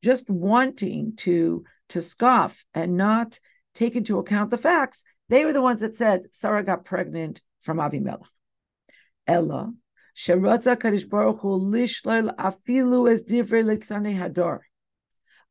just 0.05 0.31
wanting 0.31 1.17
to 1.17 1.65
to 1.89 2.01
scoff 2.01 2.65
and 2.73 2.97
not 2.97 3.41
take 3.75 3.97
into 3.97 4.21
account 4.21 4.53
the 4.53 4.57
facts? 4.57 5.03
They 5.29 5.45
were 5.45 5.53
the 5.53 5.63
ones 5.63 5.81
that 5.81 5.97
said 5.97 6.29
Sarah 6.31 6.63
got 6.63 6.85
pregnant 6.85 7.41
from 7.61 7.79
Avimelech. 7.79 8.23
Ella, 9.27 9.73
Sheratza 10.17 10.77
Kadosh 10.77 11.09
Baruch 11.11 11.41
Hu 11.41 11.59
lishlal 11.59 12.33
afilu 12.37 13.09
divrei. 13.29 14.61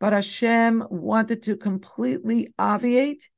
But 0.03 0.11
Hashem 0.11 0.83
wanted 0.89 1.43
to 1.43 1.55
completely 1.55 2.53
obviate 2.59 3.29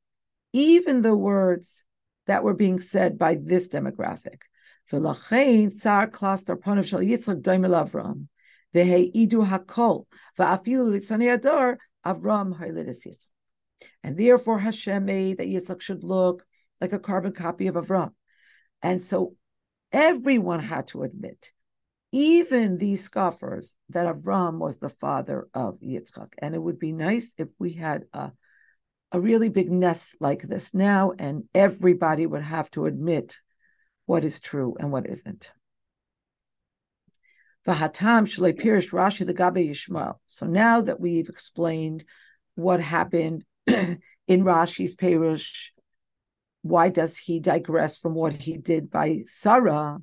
even 0.52 1.04
the 1.04 1.16
words 1.16 1.84
that 2.26 2.44
were 2.44 2.56
being 2.56 2.80
said 2.80 3.20
by 3.20 3.36
this 3.36 3.70
demographic. 3.70 4.40
And 4.92 5.06
therefore 14.18 14.60
Hashem 14.60 15.06
made 15.06 15.38
that 15.38 15.48
Yitzchak 15.48 15.82
should 15.82 16.04
look 16.04 16.46
like 16.82 16.94
a 16.94 17.00
carbon 17.00 17.32
copy 17.34 17.68
of 17.68 17.76
Avram. 17.76 18.10
And 18.82 19.00
so 19.00 19.36
everyone 19.92 20.62
had 20.62 20.88
to 20.88 21.04
admit, 21.04 21.52
even 22.16 22.78
these 22.78 23.04
scoffers, 23.04 23.76
that 23.90 24.08
Avram 24.08 24.58
was 24.58 24.78
the 24.78 24.88
father 24.88 25.50
of 25.54 25.82
Yitzchak. 25.82 26.30
And 26.38 26.56
it 26.56 26.62
would 26.62 26.80
be 26.80 26.94
nice 26.94 27.36
if 27.38 27.50
we 27.60 27.74
had 27.74 28.06
a 28.14 28.32
a 29.12 29.20
really 29.20 29.50
big 29.50 29.72
nes 29.72 30.16
like 30.20 30.42
this 30.42 30.74
now, 30.74 31.14
and 31.18 31.44
everybody 31.54 32.26
would 32.26 32.42
have 32.42 32.70
to 32.72 32.86
admit 32.86 33.38
what 34.06 34.26
is 34.26 34.42
true 34.42 34.76
and 34.80 34.92
what 34.92 35.08
isn't. 35.08 35.52
Vahatam 37.68 38.26
Pirish 38.58 38.92
Rashi 38.92 39.26
the 39.26 39.34
Gabe 39.34 39.70
Yishmael. 39.70 40.16
So 40.28 40.46
now 40.46 40.82
that 40.82 41.00
we've 41.00 41.30
explained 41.30 42.04
what 42.56 42.82
happened 42.82 43.44
in 43.68 44.00
Rashi's 44.28 44.96
Perush, 44.96 45.70
why 46.62 46.90
does 46.90 47.18
he 47.18 47.40
digress 47.40 47.98
from 47.98 48.16
what 48.16 48.34
he 48.34 48.58
did 48.58 48.90
by 48.90 49.24
Sarah? 49.28 50.00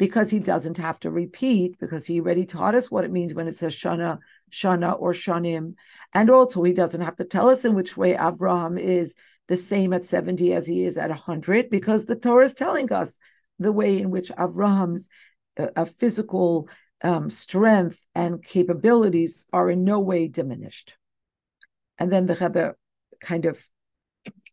Because 0.00 0.30
he 0.30 0.38
doesn't 0.38 0.78
have 0.78 0.98
to 0.98 1.10
repeat, 1.10 1.78
because 1.78 2.06
he 2.06 2.20
already 2.20 2.46
taught 2.46 2.74
us 2.74 2.90
what 2.90 3.04
it 3.04 3.12
means 3.12 3.34
when 3.34 3.46
it 3.46 3.54
says 3.54 3.76
Shana, 3.76 4.16
Shana, 4.50 4.98
or 4.98 5.12
Shanim. 5.12 5.74
And 6.14 6.30
also, 6.30 6.62
he 6.62 6.72
doesn't 6.72 7.02
have 7.02 7.16
to 7.16 7.24
tell 7.26 7.50
us 7.50 7.66
in 7.66 7.74
which 7.74 7.98
way 7.98 8.14
Avraham 8.14 8.80
is 8.80 9.14
the 9.48 9.58
same 9.58 9.92
at 9.92 10.06
70 10.06 10.54
as 10.54 10.66
he 10.66 10.84
is 10.84 10.96
at 10.96 11.10
100, 11.10 11.68
because 11.68 12.06
the 12.06 12.16
Torah 12.16 12.46
is 12.46 12.54
telling 12.54 12.90
us 12.90 13.18
the 13.58 13.72
way 13.72 13.98
in 13.98 14.08
which 14.08 14.30
Avraham's 14.30 15.10
uh, 15.58 15.84
physical 15.84 16.70
um, 17.04 17.28
strength 17.28 18.02
and 18.14 18.42
capabilities 18.42 19.44
are 19.52 19.68
in 19.68 19.84
no 19.84 20.00
way 20.00 20.28
diminished. 20.28 20.94
And 21.98 22.10
then 22.10 22.24
the 22.24 22.36
Rebbe 22.36 22.74
kind 23.20 23.44
of 23.44 23.62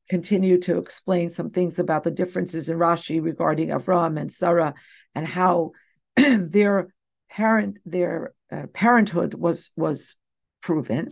continued 0.09 0.63
to 0.63 0.77
explain 0.77 1.29
some 1.29 1.49
things 1.49 1.79
about 1.79 2.03
the 2.03 2.11
differences 2.11 2.67
in 2.67 2.77
Rashi 2.77 3.23
regarding 3.23 3.69
Avram 3.69 4.19
and 4.19 4.29
Sarah 4.29 4.73
and 5.17 5.25
how 5.25 5.71
their 6.15 6.93
parent 7.27 7.77
their 7.85 8.33
uh, 8.51 8.67
parenthood 8.71 9.33
was 9.33 9.71
was 9.75 10.15
proven. 10.61 11.11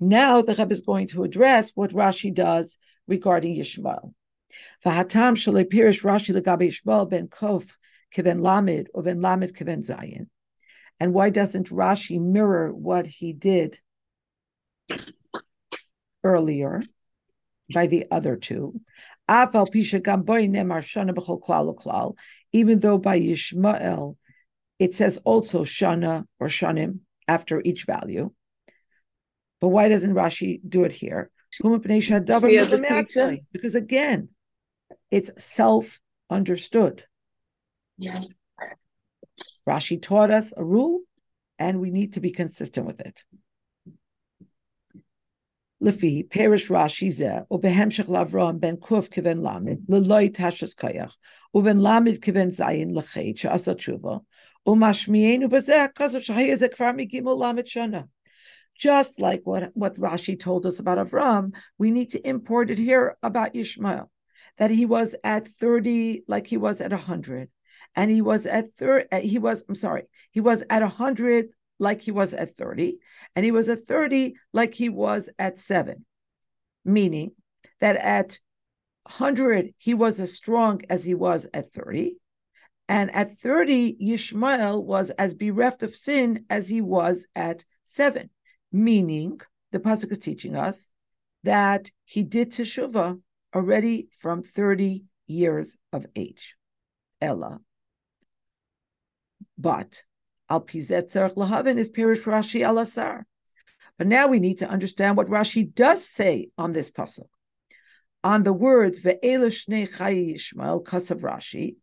Now 0.00 0.40
the 0.40 0.54
Rebbe 0.54 0.72
is 0.72 0.80
going 0.80 1.08
to 1.08 1.24
address 1.24 1.70
what 1.74 1.90
Rashi 1.90 2.32
does 2.34 2.78
regarding 3.06 3.54
Yishmael. 3.56 4.14
Vahatam 4.84 5.34
shalei 5.36 5.66
pirish 5.70 6.02
Rashi 6.02 6.34
legabe 6.34 6.68
Yishmael 6.68 7.10
ben 7.10 7.28
Kof 7.28 7.70
kiven 8.16 8.40
Lamed 8.42 8.88
or 8.94 9.02
ben 9.02 9.20
Lamed 9.20 9.54
kiven 9.54 9.86
Zayin. 9.86 10.28
And 10.98 11.12
why 11.12 11.28
doesn't 11.28 11.68
Rashi 11.68 12.18
mirror 12.18 12.72
what 12.72 13.06
he 13.06 13.34
did 13.34 13.78
earlier 16.22 16.82
by 17.74 17.88
the 17.88 18.06
other 18.10 18.36
two? 18.36 18.80
By 22.98 23.20
Yishmael 23.20 24.16
it 24.78 24.94
says 24.94 25.18
also 25.24 25.64
Shana 25.64 26.26
or 26.40 26.48
Shanim 26.48 27.00
after 27.28 27.60
each 27.64 27.84
value. 27.84 28.32
But 29.60 29.68
why 29.68 29.88
doesn't 29.88 30.14
Rashi 30.14 30.60
do 30.68 30.84
it 30.84 30.92
here? 30.92 31.30
Because 33.52 33.74
again, 33.74 34.30
it's 35.10 35.30
self 35.42 36.00
understood. 36.28 37.04
Yeah. 37.96 38.22
Rashi 39.66 40.02
taught 40.02 40.30
us 40.30 40.52
a 40.56 40.64
rule, 40.64 41.00
and 41.58 41.80
we 41.80 41.90
need 41.90 42.14
to 42.14 42.20
be 42.20 42.32
consistent 42.32 42.86
with 42.86 43.00
it. 43.00 43.22
Lefi, 45.84 46.30
Perish 46.30 46.68
Rashi 46.68 47.08
Zeh, 47.08 47.46
Ubehemshech 47.48 48.06
Lavram 48.06 48.58
ben 48.58 48.78
Kuf 48.78 49.10
Kiven 49.10 49.40
Lamid, 49.40 49.86
Leloi 49.86 50.34
Tashas 50.34 50.74
Koyach, 50.74 51.14
Uven 51.54 51.80
Lamid 51.80 52.20
Kiven 52.20 52.56
Zayin 52.56 52.94
Lechet, 52.94 53.38
She'asa 53.38 53.74
Tshuva, 53.74 54.20
Umashmienu 54.66 55.50
Bezeh, 55.50 55.92
Kazav 55.92 56.24
Shehaya 56.24 56.56
Zeh 56.58 56.74
Kvar 56.74 56.94
Migimel 56.94 57.36
Lamid 57.36 57.66
Shana. 57.66 58.08
Just 58.78 59.20
like 59.20 59.42
what, 59.44 59.72
what 59.74 59.96
Rashi 59.96 60.40
told 60.40 60.64
us 60.64 60.78
about 60.78 60.96
Avram, 60.96 61.52
we 61.76 61.90
need 61.90 62.12
to 62.12 62.26
import 62.26 62.70
it 62.70 62.78
here 62.78 63.18
about 63.22 63.54
Ishmael, 63.54 64.10
that 64.56 64.70
he 64.70 64.86
was 64.86 65.14
at 65.22 65.46
30 65.46 66.22
like 66.26 66.46
he 66.46 66.56
was 66.56 66.80
at 66.80 66.92
100 66.92 67.50
and 67.94 68.10
he 68.10 68.22
was 68.22 68.46
at 68.46 68.68
30, 68.68 69.20
he 69.20 69.38
was 69.38 69.64
i'm 69.68 69.74
sorry 69.74 70.04
he 70.30 70.40
was 70.40 70.62
at 70.70 70.82
100 70.82 71.46
like 71.78 72.02
he 72.02 72.10
was 72.10 72.32
at 72.32 72.54
30, 72.54 72.98
and 73.34 73.44
he 73.44 73.50
was 73.50 73.68
at 73.68 73.84
30 73.84 74.34
like 74.52 74.74
he 74.74 74.88
was 74.88 75.28
at 75.38 75.58
7, 75.58 76.04
meaning 76.84 77.32
that 77.80 77.96
at 77.96 78.38
100 79.04 79.74
he 79.78 79.94
was 79.94 80.20
as 80.20 80.34
strong 80.34 80.80
as 80.88 81.04
he 81.04 81.14
was 81.14 81.46
at 81.52 81.72
30, 81.72 82.16
and 82.88 83.14
at 83.14 83.36
30 83.36 83.96
Yishmael 84.00 84.82
was 84.82 85.10
as 85.10 85.34
bereft 85.34 85.82
of 85.82 85.94
sin 85.94 86.44
as 86.48 86.68
he 86.68 86.80
was 86.80 87.26
at 87.34 87.64
7, 87.84 88.30
meaning 88.72 89.40
the 89.72 89.80
pasuk 89.80 90.12
is 90.12 90.18
teaching 90.18 90.56
us 90.56 90.88
that 91.42 91.90
he 92.04 92.22
did 92.22 92.50
teshuvah 92.50 93.20
already 93.54 94.08
from 94.18 94.42
30 94.42 95.04
years 95.26 95.76
of 95.92 96.06
age. 96.16 96.56
Ella. 97.20 97.60
But 99.56 100.02
Al 100.54 100.60
Pizet 100.60 101.10
Tzarech 101.10 101.34
Lahavin 101.34 101.78
is 101.78 101.90
Pirish 101.90 102.26
Rashi 102.26 102.60
Alasar. 102.60 103.24
But 103.98 104.06
now 104.06 104.28
we 104.28 104.38
need 104.38 104.58
to 104.58 104.68
understand 104.68 105.16
what 105.16 105.26
Rashi 105.26 105.74
does 105.74 106.08
say 106.08 106.50
on 106.56 106.70
this 106.70 106.92
pasuk. 106.92 107.26
On 108.22 108.44
the 108.44 108.52
words 108.52 109.00
Ve'ela 109.00 109.50
Shnei 109.50 109.90
Chayi 109.92 110.34
Yishmael 110.34 110.84
Kasav 110.84 111.22
Rashi, 111.22 111.74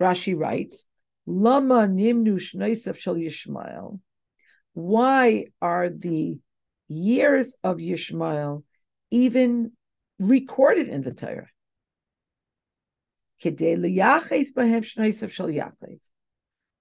Rashi 0.00 0.38
writes, 0.38 0.84
Lama 1.26 1.88
Nimnu 1.88 2.36
Shneisav 2.36 2.96
Shal 2.96 3.16
Yishmael. 3.16 3.98
Why 4.74 5.46
are 5.60 5.90
the 5.90 6.38
years 6.86 7.56
of 7.64 7.78
Yishmael 7.78 8.62
even 9.10 9.72
recorded 10.20 10.86
in 10.86 11.02
the 11.02 11.12
Torah? 11.12 11.48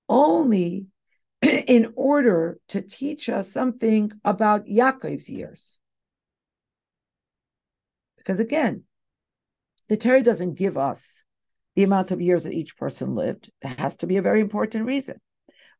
Only 0.08 0.86
in 1.67 1.93
order 1.95 2.60
to 2.69 2.82
teach 2.82 3.30
us 3.30 3.51
something 3.51 4.12
about 4.23 4.65
Yaakov's 4.65 5.30
years. 5.30 5.80
Because 8.17 8.39
again, 8.39 8.84
the 9.89 9.97
Torah 9.97 10.23
doesn't 10.23 10.56
give 10.56 10.77
us 10.77 11.23
the 11.75 11.84
amount 11.84 12.12
of 12.12 12.21
years 12.21 12.43
that 12.43 12.54
each 12.54 12.77
person 12.77 13.15
lived. 13.15 13.49
There 13.62 13.75
has 13.77 13.97
to 13.97 14.08
be 14.08 14.17
a 14.17 14.21
very 14.21 14.41
important 14.41 14.86
reason. 14.86 15.19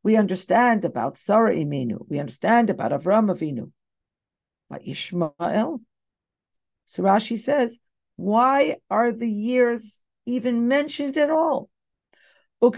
We 0.02 0.16
understand 0.16 0.84
about 0.84 1.16
Sarah 1.16 1.54
Imenu, 1.54 2.06
we 2.08 2.18
understand 2.18 2.70
about 2.70 2.90
Avram 2.90 3.30
Avinu, 3.30 3.70
but 4.68 4.86
Ishmael. 4.86 5.80
So 6.86 7.02
Rashi 7.02 7.38
says, 7.38 7.78
why 8.16 8.76
are 8.90 9.12
the 9.12 9.30
years 9.30 10.00
even 10.26 10.68
mentioned 10.68 11.16
at 11.16 11.30
all? 11.30 11.70
And 12.62 12.70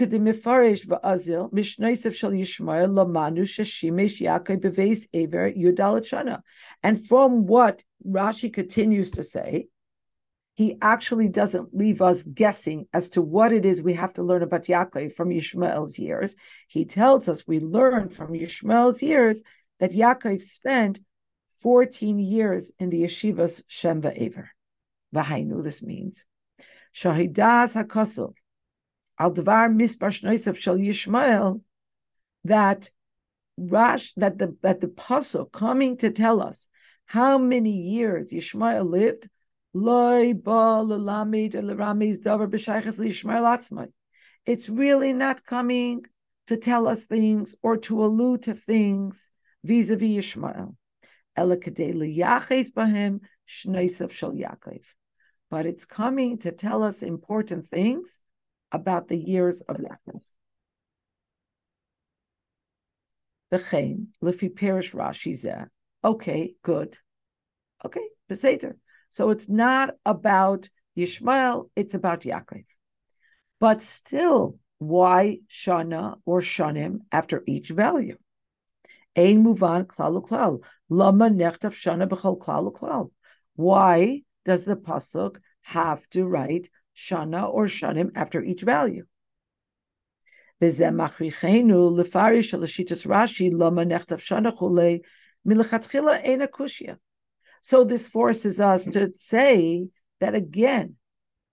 from 7.07 7.45
what 7.45 7.83
Rashi 8.03 8.51
continues 8.51 9.11
to 9.11 9.23
say, 9.23 9.67
he 10.55 10.77
actually 10.81 11.29
doesn't 11.29 11.75
leave 11.75 12.01
us 12.01 12.23
guessing 12.23 12.87
as 12.93 13.09
to 13.09 13.21
what 13.21 13.53
it 13.53 13.63
is 13.63 13.83
we 13.83 13.93
have 13.93 14.13
to 14.13 14.23
learn 14.23 14.41
about 14.41 14.63
Yaakov 14.63 15.13
from 15.13 15.29
Yishmael's 15.29 15.99
years. 15.99 16.35
He 16.67 16.85
tells 16.85 17.29
us 17.29 17.45
we 17.45 17.59
learn 17.59 18.09
from 18.09 18.29
Yishmael's 18.29 19.03
years 19.03 19.43
that 19.79 19.91
Yaakov 19.91 20.41
spent 20.41 20.99
14 21.59 22.17
years 22.17 22.71
in 22.79 22.89
the 22.89 23.03
yeshivas 23.03 23.61
Shem 23.67 24.01
va'Ever. 24.01 24.47
Vahainu, 25.13 25.63
this 25.63 25.83
means. 25.83 26.23
Shahidas 26.95 27.75
HaKosov 27.75 28.33
al 29.19 29.33
dvar 29.33 29.69
shnoisav 29.75 30.55
shel 30.55 30.77
Yishmael 30.77 31.61
that 32.43 32.89
Rash 33.57 34.11
that 34.15 34.37
the 34.37 34.57
that 34.63 34.81
the 34.81 34.87
pasuk 34.87 35.53
coming 35.53 35.95
to 35.97 36.11
tell 36.11 36.41
us 36.41 36.67
how 37.05 37.37
many 37.37 37.71
years 37.71 38.31
Yishmael 38.31 38.89
lived. 38.89 39.29
It's 44.45 44.69
really 44.69 45.13
not 45.13 45.45
coming 45.45 46.03
to 46.47 46.57
tell 46.57 46.87
us 46.87 47.05
things 47.05 47.55
or 47.61 47.77
to 47.77 48.03
allude 48.03 48.43
to 48.43 48.53
things 48.53 49.29
vis-a-vis 49.63 50.35
Yishmael. 50.35 50.75
But 55.49 55.65
it's 55.65 55.85
coming 55.85 56.37
to 56.39 56.51
tell 56.51 56.83
us 56.83 57.03
important 57.03 57.67
things 57.67 58.19
about 58.75 59.07
the 59.07 59.17
years 59.17 59.61
of 59.61 59.77
Yaakov. 59.77 60.23
V'chein, 63.51 64.07
lifi 64.21 64.49
perish 64.49 64.91
Rashi 64.91 65.33
zeh. 65.43 65.67
Okay, 66.03 66.55
good. 66.61 66.97
Okay, 67.85 68.07
Beseder. 68.29 68.75
So 69.09 69.29
it's 69.29 69.49
not 69.49 69.95
about 70.05 70.69
Yishmael, 70.97 71.69
it's 71.75 71.93
about 71.93 72.21
Yaakov. 72.21 72.65
But 73.59 73.81
still, 73.81 74.59
why 74.77 75.39
Shana 75.49 76.19
or 76.25 76.41
Shanim 76.41 76.99
after 77.11 77.43
each 77.47 77.69
value? 77.69 78.17
Ein 79.15 79.43
muvan 79.45 79.85
klal 79.85 80.21
klal. 80.27 80.59
Lama 80.89 81.29
nechtav 81.29 81.73
Shana 81.73 82.07
b'chol 82.09 82.37
klal 82.37 82.73
klal. 82.73 83.11
Why 83.55 84.23
does 84.43 84.65
the 84.65 84.75
pasuk 84.75 85.37
have 85.61 86.07
to 86.09 86.25
write 86.25 86.69
shana 86.95 87.51
or 87.51 87.65
shanim 87.65 88.11
after 88.15 88.43
each 88.43 88.61
value. 88.61 89.05
So 97.61 97.83
this 97.83 98.07
forces 98.07 98.59
us 98.59 98.85
to 98.85 99.11
say 99.19 99.87
that 100.19 100.35
again, 100.35 100.95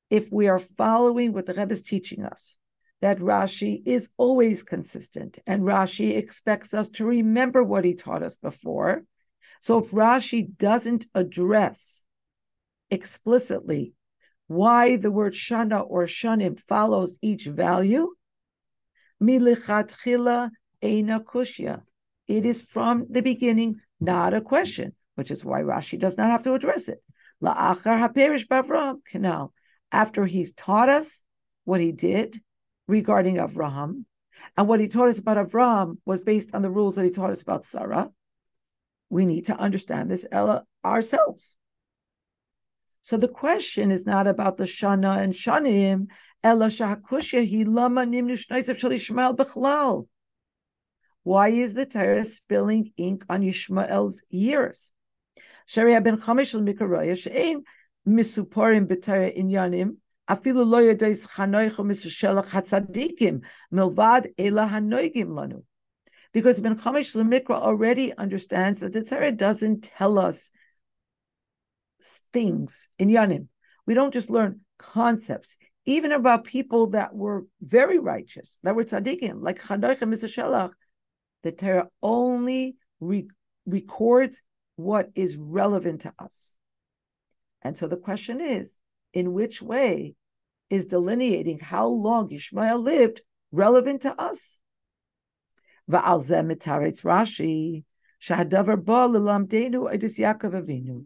if 0.09 0.31
we 0.31 0.47
are 0.49 0.59
following 0.59 1.33
what 1.33 1.47
the 1.47 1.55
Rebbe 1.55 1.73
is 1.73 1.83
teaching 1.83 2.25
us, 2.25 2.57
that 3.01 3.19
Rashi 3.19 3.83
is 3.85 4.11
always 4.17 4.63
consistent, 4.63 5.39
and 5.47 5.63
Rashi 5.63 6.17
expects 6.17 6.73
us 6.73 6.89
to 6.91 7.05
remember 7.05 7.65
what 7.65 7.85
he 7.85 7.95
taught 7.95 8.23
us 8.23 8.37
before. 8.37 9.03
So 9.61 9.79
if 9.79 9.91
Rashi 9.91 10.57
doesn't 10.57 11.07
address 11.15 12.05
explicitly 12.91 13.95
why 14.53 14.97
the 14.97 15.11
word 15.11 15.33
shana 15.33 15.85
or 15.89 16.05
shanim 16.05 16.61
follows 16.61 17.19
each 17.23 17.45
value, 17.47 18.09
milichatchila 19.23 20.51
eina 20.83 21.25
kushya. 21.25 21.83
It 22.29 22.47
is 22.47 22.63
from 22.63 23.07
the 23.11 23.23
beginning 23.23 23.81
not 24.01 24.35
a 24.35 24.41
question, 24.41 24.93
which 25.15 25.31
is 25.31 25.45
why 25.45 25.63
Rashi 25.63 25.99
does 25.99 26.17
not 26.17 26.31
have 26.31 26.43
to 26.45 26.55
address 26.55 26.89
it. 26.89 27.03
La'achar 27.43 27.99
haperish 28.01 28.47
bavram 28.47 28.97
canal. 29.07 29.53
After 29.91 30.27
he's 30.27 30.53
taught 30.53 30.89
us 30.89 31.25
what 31.65 31.81
he 31.81 31.93
did 31.93 32.41
regarding 32.89 33.37
Avraham, 33.37 34.05
and 34.57 34.69
what 34.69 34.81
he 34.81 34.89
taught 34.89 35.09
us 35.09 35.19
about 35.19 35.37
Avraham 35.37 35.99
was 36.05 36.23
based 36.23 36.55
on 36.55 36.63
the 36.63 36.71
rules 36.71 36.97
that 36.97 37.05
he 37.05 37.11
taught 37.11 37.31
us 37.31 37.43
about 37.43 37.65
Sarah. 37.65 38.11
We 39.09 39.25
need 39.27 39.47
to 39.47 39.57
understand 39.57 40.11
this 40.11 40.27
ourselves. 40.85 41.57
So 43.03 43.17
the 43.17 43.29
question 43.29 43.91
is 43.91 44.07
not 44.07 44.27
about 44.27 44.57
the 44.57 44.65
Shana 44.65 45.19
and 45.19 45.35
Shanim. 45.35 46.07
Why 51.25 51.49
is 51.49 51.75
the 51.75 51.87
Torah 51.87 52.25
spilling 52.25 52.93
ink 52.97 53.25
on 53.29 53.43
Yishmael's 53.43 54.23
years? 54.31 54.91
Sharia 55.67 56.01
ben 56.01 56.17
Chamish 56.17 56.55
al-Mikaraya 56.55 57.17
she'ein 57.17 57.65
misuporim 58.07 58.87
b'Torah 58.89 59.37
inyanim 59.37 59.97
afilu 60.29 60.67
lo 60.67 60.83
yadais 60.83 61.27
chanoichu 61.29 61.85
misushelach 61.85 62.49
hatzadikim 62.49 63.43
milvad 63.73 64.33
ela 64.39 64.69
hanoigim 64.69 65.29
lanu. 65.29 65.63
Because 66.33 66.61
Ben 66.61 66.77
Chamish 66.77 67.15
Mikra 67.15 67.57
already 67.57 68.17
understands 68.17 68.81
that 68.81 68.93
the 68.93 69.05
Torah 69.05 69.33
doesn't 69.33 69.85
tell 69.85 70.19
us 70.19 70.51
things 72.33 72.89
in 72.99 73.09
Yanim. 73.09 73.49
We 73.87 73.95
don't 73.95 74.15
just 74.15 74.31
learn 74.31 74.61
concepts, 74.79 75.57
even 75.85 76.13
about 76.13 76.45
people 76.45 76.89
that 76.89 77.15
were 77.15 77.47
very 77.61 77.99
righteous, 77.99 78.59
that 78.63 78.75
were 78.75 78.85
tzaddikim, 78.85 79.43
like 79.43 79.63
Chanoich 79.63 80.03
and 80.03 80.13
Mr. 80.13 80.71
The 81.43 81.53
Torah 81.53 81.89
only 82.03 82.77
re- 83.01 83.29
records 83.67 84.43
what 84.77 85.11
is 85.15 85.37
relevant 85.37 86.03
to 86.03 86.15
us. 86.19 86.57
And 87.63 87.77
so 87.77 87.87
the 87.87 87.97
question 87.97 88.41
is, 88.41 88.79
in 89.13 89.33
which 89.33 89.61
way 89.61 90.15
is 90.71 90.87
delineating 90.87 91.59
how 91.59 91.87
long 91.87 92.31
Ishmael 92.31 92.79
lived 92.79 93.21
relevant 93.53 94.03
to 94.03 94.21
us? 94.21 94.59
Rashi, 97.03 97.85
Shahadavar 98.21 98.85
Yaakov 100.19 100.55
Avinu. 100.55 101.05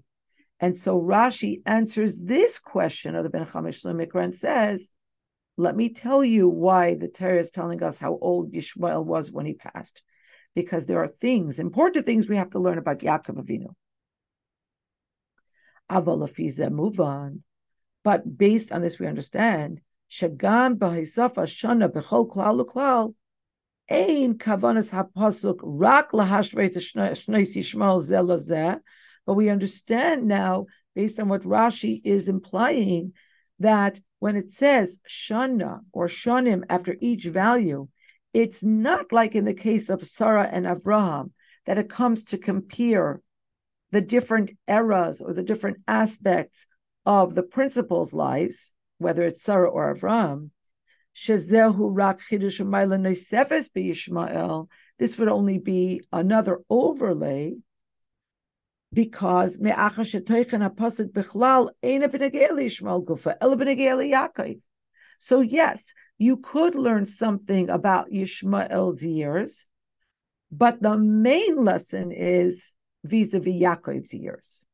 And 0.58 0.76
so 0.76 1.00
Rashi 1.00 1.60
answers 1.66 2.18
this 2.18 2.58
question 2.58 3.14
of 3.14 3.24
the 3.24 3.30
Ben 3.30 3.46
Chamish 3.46 3.84
Mikra 3.84 4.24
and 4.24 4.34
says, 4.34 4.88
let 5.58 5.76
me 5.76 5.88
tell 5.88 6.22
you 6.22 6.48
why 6.48 6.94
the 6.94 7.08
Torah 7.08 7.40
is 7.40 7.50
telling 7.50 7.82
us 7.82 7.98
how 7.98 8.18
old 8.20 8.52
Yishmael 8.52 9.04
was 9.04 9.30
when 9.30 9.46
he 9.46 9.54
passed. 9.54 10.02
Because 10.54 10.86
there 10.86 11.02
are 11.02 11.08
things, 11.08 11.58
important 11.58 12.06
things 12.06 12.28
we 12.28 12.36
have 12.36 12.50
to 12.50 12.58
learn 12.58 12.78
about 12.78 13.00
Yaakov 13.00 13.42
Avinu. 13.42 13.74
Avalafiza 15.90 16.70
move 16.70 17.00
on. 17.00 17.42
But 18.02 18.38
based 18.38 18.72
on 18.72 18.82
this, 18.82 18.98
we 18.98 19.06
understand 19.06 19.80
Shagam 20.10 20.78
Bahisafa 20.78 21.44
Shana 21.44 21.88
Bechol 21.90 22.30
Klal 22.30 22.64
Klal 22.66 23.14
Ein 23.90 24.34
Kavanas 24.38 24.90
Hapasuk 24.90 25.58
Rak 25.62 26.12
Lahashvei 26.12 26.74
Shneis 26.74 27.56
Yishmael 27.56 28.02
Zelazeh 28.02 28.80
but 29.26 29.34
we 29.34 29.50
understand 29.50 30.26
now, 30.26 30.66
based 30.94 31.18
on 31.20 31.28
what 31.28 31.42
Rashi 31.42 32.00
is 32.04 32.28
implying, 32.28 33.12
that 33.58 34.00
when 34.18 34.36
it 34.36 34.50
says 34.50 34.98
shana 35.08 35.80
or 35.92 36.06
shanim 36.06 36.62
after 36.68 36.96
each 37.00 37.24
value, 37.24 37.88
it's 38.32 38.62
not 38.62 39.12
like 39.12 39.34
in 39.34 39.44
the 39.44 39.54
case 39.54 39.88
of 39.88 40.06
Sarah 40.06 40.48
and 40.50 40.66
Avraham 40.66 41.32
that 41.66 41.78
it 41.78 41.90
comes 41.90 42.24
to 42.24 42.38
compare 42.38 43.20
the 43.90 44.00
different 44.00 44.50
eras 44.68 45.20
or 45.20 45.32
the 45.32 45.42
different 45.42 45.78
aspects 45.88 46.66
of 47.04 47.34
the 47.34 47.42
principal's 47.42 48.12
lives, 48.12 48.72
whether 48.98 49.22
it's 49.22 49.42
Sarah 49.42 49.70
or 49.70 49.94
Avraham. 49.94 50.50
This 54.98 55.18
would 55.18 55.28
only 55.28 55.58
be 55.58 56.02
another 56.12 56.58
overlay 56.68 57.54
because 58.92 59.58
So 65.18 65.40
yes, 65.40 65.92
you 66.18 66.38
could 66.38 66.74
learn 66.74 67.06
something 67.06 67.68
about 67.68 68.10
Yishmael's 68.10 69.02
years, 69.02 69.66
but 70.50 70.80
the 70.80 70.96
main 70.96 71.64
lesson 71.64 72.12
is 72.12 72.74
vis-a-vis 73.04 73.54
Yaakov's 73.54 74.14
years. 74.14 74.64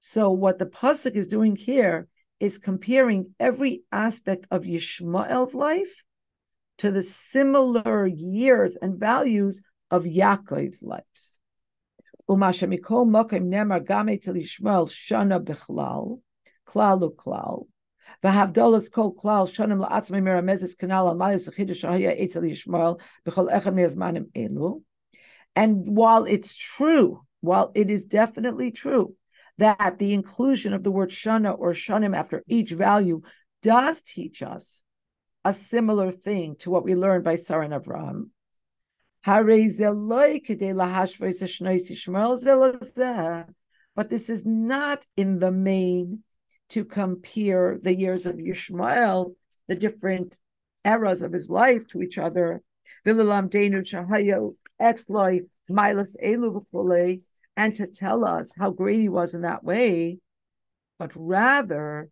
So 0.00 0.30
what 0.30 0.58
the 0.58 0.66
pasuk 0.66 1.14
is 1.14 1.26
doing 1.26 1.56
here 1.56 2.08
is 2.38 2.58
comparing 2.58 3.34
every 3.40 3.82
aspect 3.90 4.46
of 4.50 4.62
Yishmael's 4.62 5.54
life 5.54 6.04
to 6.78 6.90
the 6.90 7.02
similar 7.02 8.06
years 8.06 8.76
and 8.80 9.00
values 9.00 9.62
of 9.90 10.04
Yaakov's 10.04 10.82
lives 10.82 11.35
Umasha 12.29 12.67
mikol 12.67 13.05
mokim 13.05 13.47
nemar 13.47 13.85
game 13.85 14.17
til 14.17 14.35
Yishmael 14.35 14.87
shana 14.89 15.43
bechlal, 15.43 16.21
klal 16.65 17.01
uklal. 17.09 17.67
והבדולס 18.23 18.89
כל 18.89 19.09
כלל 19.15 19.45
שונים 19.45 19.77
לעצמי 19.77 20.21
מרמזס 20.21 20.75
כנ"ל 20.75 21.07
על 21.09 21.17
מעלה 21.17 21.35
חידוש 21.49 21.81
שהיה 21.81 22.11
אצל 22.23 22.43
ישמעאל 22.43 22.93
בכל 23.25 23.49
אחד 23.49 23.73
מהזמנים 23.73 24.25
אלו. 24.35 24.81
And 25.55 25.87
while 25.87 26.25
it's 26.25 26.55
true, 26.55 27.21
while 27.41 27.71
it 27.75 27.89
is 27.89 28.05
definitely 28.05 28.71
true 28.71 29.15
that 29.57 29.97
the 29.97 30.13
inclusion 30.13 30.73
of 30.73 30.83
the 30.83 30.91
word 30.91 31.09
shana 31.09 31.57
or 31.57 31.73
shanim 31.73 32.15
after 32.15 32.43
each 32.47 32.71
value 32.71 33.21
does 33.63 34.01
teach 34.01 34.41
us 34.41 34.81
a 35.43 35.53
similar 35.53 36.11
thing 36.11 36.55
to 36.59 36.69
what 36.69 36.83
we 36.83 36.95
learned 36.95 37.23
by 37.23 37.35
Sarah 37.35 37.65
and 37.65 37.73
Avraham, 37.73 38.29
but 43.96 44.08
this 44.08 44.30
is 44.30 44.46
not 44.46 45.04
in 45.16 45.40
the 45.40 45.50
main 45.50 46.22
to 46.68 46.84
compare 46.84 47.76
the 47.82 47.92
years 47.92 48.24
of 48.24 48.36
Yishmael, 48.36 49.34
the 49.66 49.74
different 49.74 50.38
eras 50.84 51.22
of 51.22 51.32
his 51.32 51.50
life 51.50 51.88
to 51.88 52.02
each 52.02 52.18
other. 52.18 52.62
And 53.04 53.18
to 57.74 57.86
tell 57.88 58.24
us 58.24 58.54
how 58.56 58.70
great 58.70 59.00
he 59.00 59.08
was 59.08 59.34
in 59.34 59.40
that 59.40 59.64
way, 59.64 60.18
but 61.00 61.10
rather, 61.16 62.10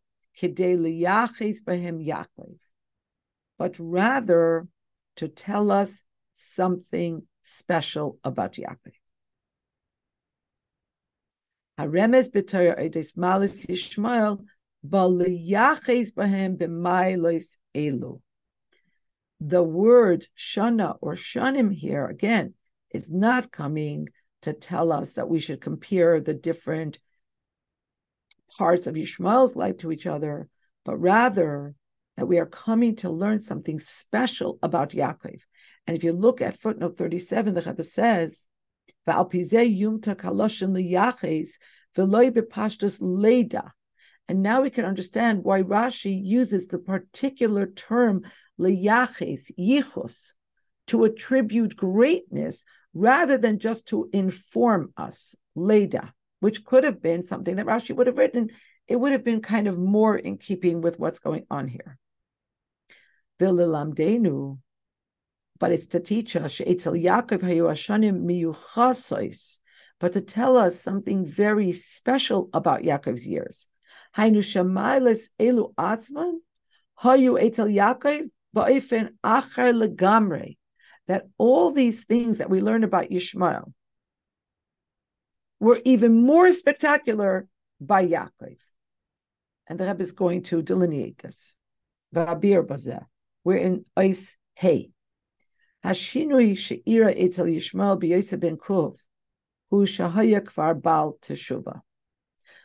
but 3.57 3.79
rather 3.79 4.67
to 5.15 5.29
tell 5.29 5.71
us 5.71 6.03
something 6.35 7.23
special 7.43 8.19
about 8.25 8.55
Yaakov. 8.55 8.93
Haremes 11.79 12.31
edes 12.31 13.17
malis 13.17 13.67
Yishmael 13.67 14.45
b'hem 14.87 16.57
elu. 17.75 18.21
The 19.41 19.63
word 19.63 20.27
shana 20.39 20.97
or 21.01 21.15
shanim 21.15 21.73
here 21.75 22.07
again 22.07 22.55
is 22.91 23.11
not 23.11 23.51
coming 23.51 24.09
to 24.43 24.53
tell 24.53 24.93
us 24.93 25.15
that 25.15 25.29
we 25.29 25.41
should 25.41 25.61
compare 25.61 26.21
the 26.21 26.35
different 26.35 26.99
parts 28.57 28.87
of 28.87 28.95
Yishmael's 28.95 29.57
life 29.57 29.79
to 29.79 29.91
each 29.91 30.07
other, 30.07 30.49
but 30.85 30.97
rather 30.97 31.75
that 32.17 32.27
we 32.27 32.39
are 32.39 32.47
coming 32.47 32.97
to 32.97 33.11
learn 33.11 33.41
something 33.41 33.79
special 33.79 34.59
about 34.63 34.91
Yaakov. 34.91 35.41
And 35.87 35.97
if 35.97 36.05
you 36.05 36.13
look 36.13 36.41
at 36.41 36.59
footnote 36.59 36.97
37, 36.97 37.55
the 37.55 37.63
Rebbe 37.63 37.85
says, 37.85 38.47
and 44.27 44.43
now 44.43 44.63
we 44.63 44.71
can 44.71 44.85
understand 44.85 45.45
why 45.45 45.63
Rashi 45.63 46.21
uses 46.25 46.69
the 46.69 46.79
particular 46.79 47.67
term 47.67 48.23
leyaches, 48.59 49.51
yichus, 49.59 50.33
to 50.87 51.05
attribute 51.05 51.77
greatness 51.77 52.65
rather 52.95 53.37
than 53.37 53.59
just 53.59 53.89
to 53.89 54.09
inform 54.13 54.93
us, 54.97 55.35
leda, 55.55 56.15
which 56.41 56.65
could 56.65 56.85
have 56.85 57.03
been 57.03 57.23
something 57.23 57.57
that 57.57 57.67
Rashi 57.67 57.95
would 57.95 58.07
have 58.07 58.19
written. 58.19 58.51
It 58.89 58.97
would 58.97 59.13
have 59.13 59.25
been 59.25 59.43
kind 59.43 59.67
of 59.67 59.79
more 59.79 60.17
in 60.17 60.39
keeping 60.39 60.81
with 60.81 60.99
what's 60.99 61.19
going 61.19 61.47
on 61.51 61.69
here. 61.69 61.99
Vililamdenu, 63.41 64.59
but 65.59 65.73
it's 65.73 65.87
to 65.87 66.01
teach 66.01 66.37
us 66.37 66.53
She'etzel 66.53 66.95
Yaakov 66.95 67.41
hayu 67.41 67.71
ashanim 67.71 68.23
miyuchasois, 68.25 69.59
but 70.01 70.13
to 70.13 70.21
tell 70.21 70.57
us 70.57 70.81
something 70.81 71.25
very 71.25 71.73
special 71.73 72.51
about 72.53 72.83
Yaakov's 72.83 73.27
years. 73.27 73.67
Hainu 74.17 74.39
shamailes 74.39 75.29
elu 75.39 75.75
atzman 75.75 76.39
hayu 77.03 77.41
etzel 77.41 77.67
Yaakov 77.67 78.31
ba'ofen 78.55 79.11
achar 79.25 79.73
legamre. 79.73 80.57
That 81.07 81.27
all 81.37 81.71
these 81.71 82.05
things 82.05 82.39
that 82.39 82.49
we 82.49 82.63
learn 82.63 82.83
about 82.83 83.11
Yishmael 83.11 83.73
were 85.61 85.81
even 85.85 86.23
more 86.23 86.51
spectacular 86.53 87.47
by 87.81 88.07
Yaakov. 88.07 88.57
And 89.67 89.79
the 89.79 89.87
Rebbe 89.87 90.03
is 90.03 90.13
going 90.13 90.45
to 90.45 90.63
delineate 90.63 91.19
this. 91.19 91.57
V'abir 92.15 92.67
bazeh. 92.67 93.05
We're 93.45 93.59
in 93.59 93.85
Ice 93.97 94.37
Hay. 94.55 94.91
Hashinui 95.85 96.57
she'ira 96.57 97.13
etzel 97.13 97.47
Yishmael 97.47 98.01
b'yosef 98.03 98.41
ben 98.41 98.57
Kuv, 98.57 98.97
hu 99.71 99.87
shahaya 99.87 100.41
kvar 100.41 100.81
bal 100.81 101.19
teshuva. 101.21 101.83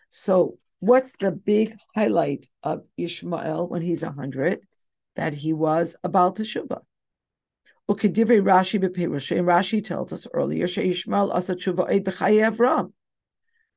So 0.10 0.58
what's 0.80 1.18
the 1.18 1.32
big 1.32 1.76
highlight 1.94 2.48
of 2.64 2.84
Ishmael 2.98 3.68
when 3.68 3.82
he's 3.82 4.04
100? 4.04 4.62
That 5.16 5.34
he 5.34 5.52
was 5.52 5.98
a 6.02 6.08
bal 6.08 6.34
teshuva. 6.34 6.80
Ukidivri 7.90 8.42
Rashi 8.42 8.82
b'pirusha, 8.82 9.38
and 9.38 9.48
Rashi 9.48 9.84
tells 9.84 10.14
us 10.14 10.28
earlier, 10.34 10.68
she'Yishmael 10.68 11.34
asa 11.34 11.56
tshuva 11.56 11.90
eid 11.90 12.06
Avram, 12.06 12.94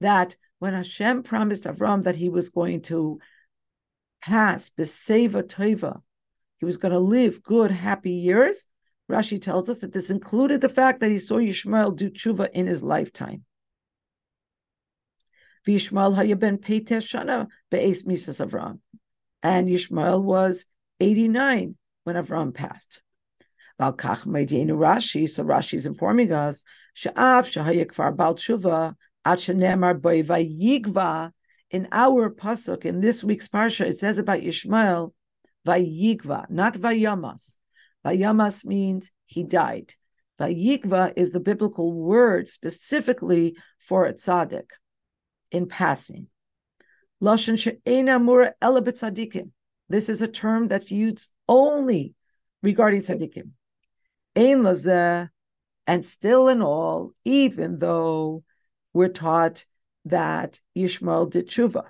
that 0.01 0.37
when 0.61 0.75
Hashem 0.75 1.25
promised 1.25 1.65
Avram 1.65 2.05
that 2.05 2.15
he 2.15 2.29
was 2.29 2.51
going 2.51 2.83
to 2.83 3.19
pass 4.21 4.71
b'seva 4.71 5.43
tova, 5.43 6.03
he 6.63 6.65
was 6.65 6.77
going 6.77 6.93
to 6.93 7.01
live 7.01 7.43
good, 7.43 7.73
happy 7.73 8.13
years, 8.13 8.69
Rashi 9.11 9.43
tells 9.43 9.69
us 9.69 9.81
that 9.81 9.93
this 9.93 10.11
included 10.11 10.61
the 10.61 10.69
fact 10.69 11.01
that 11.01 11.11
he 11.11 11.19
saw 11.19 11.39
Yishmael 11.39 11.97
do 11.97 12.09
tshuva 12.09 12.51
in 12.53 12.69
his 12.69 12.85
lifetime. 12.85 13.43
Vishmael 15.67 16.15
Hayaben 16.15 16.61
Peites 16.61 17.03
Shana 17.03 17.49
Be'es 17.69 18.05
Misas 18.05 18.47
Avram. 18.47 18.79
And 19.43 19.67
Yishmael 19.67 20.23
was 20.23 20.65
89 21.01 21.75
when 22.05 22.15
Avram 22.15 22.55
passed. 22.55 23.03
Valkach 23.81 24.25
Meidinu 24.25 24.77
Rashi, 24.77 25.29
so 25.29 25.43
Rashi 25.43 25.75
is 25.75 25.85
informing 25.85 26.33
us, 26.33 26.63
in 31.73 31.89
our 31.91 32.31
pasuk 32.31 32.85
in 32.85 33.01
this 33.01 33.25
week's 33.25 33.49
parsha, 33.49 33.87
it 33.87 33.99
says 33.99 34.19
about 34.19 34.43
Yishmael, 34.43 35.13
Vayigva, 35.67 36.51
not 36.51 36.75
Vayamas. 36.75 37.57
Vayamas 38.05 38.65
means 38.65 39.11
he 39.27 39.45
died. 39.45 39.95
Vayikva 40.41 41.13
is 41.17 41.31
the 41.31 41.41
biblical 41.41 41.93
word 41.93 42.49
specifically 42.49 43.57
for 43.79 44.07
a 44.07 44.15
tzaddik 44.15 44.71
in 45.51 45.67
passing. 45.67 46.27
Lashon 47.23 47.59
she'ena 47.59 48.19
mura 48.19 48.55
tzaddikim. 48.61 49.51
This 49.89 50.09
is 50.09 50.23
a 50.23 50.29
term 50.29 50.69
that's 50.69 50.91
used 50.91 51.29
only 51.49 52.15
regarding 52.63 53.03
tzaddikim. 53.03 53.51
Ein 54.35 54.63
lazeh, 54.63 55.29
and 55.87 56.05
still 56.05 56.49
in 56.49 56.63
all, 56.63 57.13
even 57.25 57.79
though 57.79 58.43
we're 58.93 59.09
taught 59.09 59.65
that 60.05 60.61
Yishmael 60.77 61.31
did 61.31 61.49
tshuva. 61.49 61.85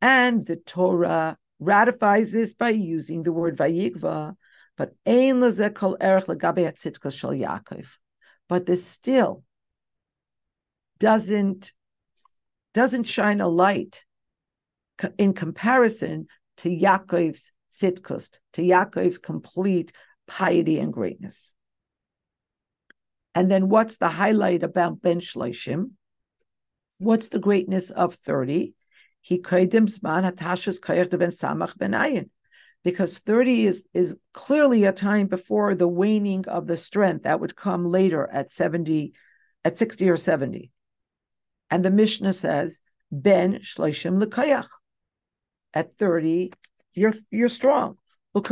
And 0.00 0.46
the 0.46 0.56
Torah 0.56 1.36
ratifies 1.58 2.30
this 2.32 2.54
by 2.54 2.70
using 2.70 3.22
the 3.22 3.32
word 3.32 3.56
vayikva, 3.56 4.34
but 4.76 4.92
ein 5.06 5.40
kol 5.72 5.96
erech 6.00 6.26
shel 6.26 7.30
Yaakov. 7.30 7.88
But 8.48 8.66
this 8.66 8.86
still 8.86 9.42
doesn't 10.98 11.72
doesn't 12.74 13.04
shine 13.04 13.40
a 13.40 13.48
light 13.48 14.02
in 15.18 15.32
comparison 15.32 16.26
to 16.58 16.68
Yaakov's 16.68 17.52
tzitkus, 17.72 18.38
to 18.54 18.62
Yaakov's 18.62 19.18
complete 19.18 19.92
piety 20.26 20.78
and 20.78 20.92
greatness. 20.92 21.54
And 23.34 23.50
then 23.50 23.68
what's 23.68 23.96
the 23.96 24.08
highlight 24.08 24.62
about 24.62 25.02
Ben 25.02 25.20
Shloshim? 25.20 25.92
What's 26.98 27.28
the 27.28 27.38
greatness 27.38 27.90
of 27.90 28.14
30? 28.14 28.74
He 29.26 29.42
kaidim 29.42 29.88
zman 29.88 30.22
hatashas 30.22 30.78
ben 31.18 31.32
samach 31.32 31.76
ben 31.76 31.94
ayin 31.94 32.30
because 32.84 33.18
30 33.18 33.66
is, 33.66 33.82
is 33.92 34.14
clearly 34.32 34.84
a 34.84 34.92
time 34.92 35.26
before 35.26 35.74
the 35.74 35.88
waning 35.88 36.46
of 36.46 36.68
the 36.68 36.76
strength 36.76 37.24
that 37.24 37.40
would 37.40 37.56
come 37.56 37.86
later 37.86 38.30
at 38.30 38.52
70, 38.52 39.14
at 39.64 39.76
60 39.76 40.10
or 40.10 40.16
70. 40.16 40.70
And 41.72 41.84
the 41.84 41.90
Mishnah 41.90 42.34
says, 42.34 42.78
Ben 43.10 43.54
Shloshim 43.54 44.22
Lekayach. 44.22 44.68
At 45.74 45.90
30, 45.90 46.52
you're 46.94 47.14
you're 47.32 47.48
strong. 47.48 47.98
And 48.32 48.44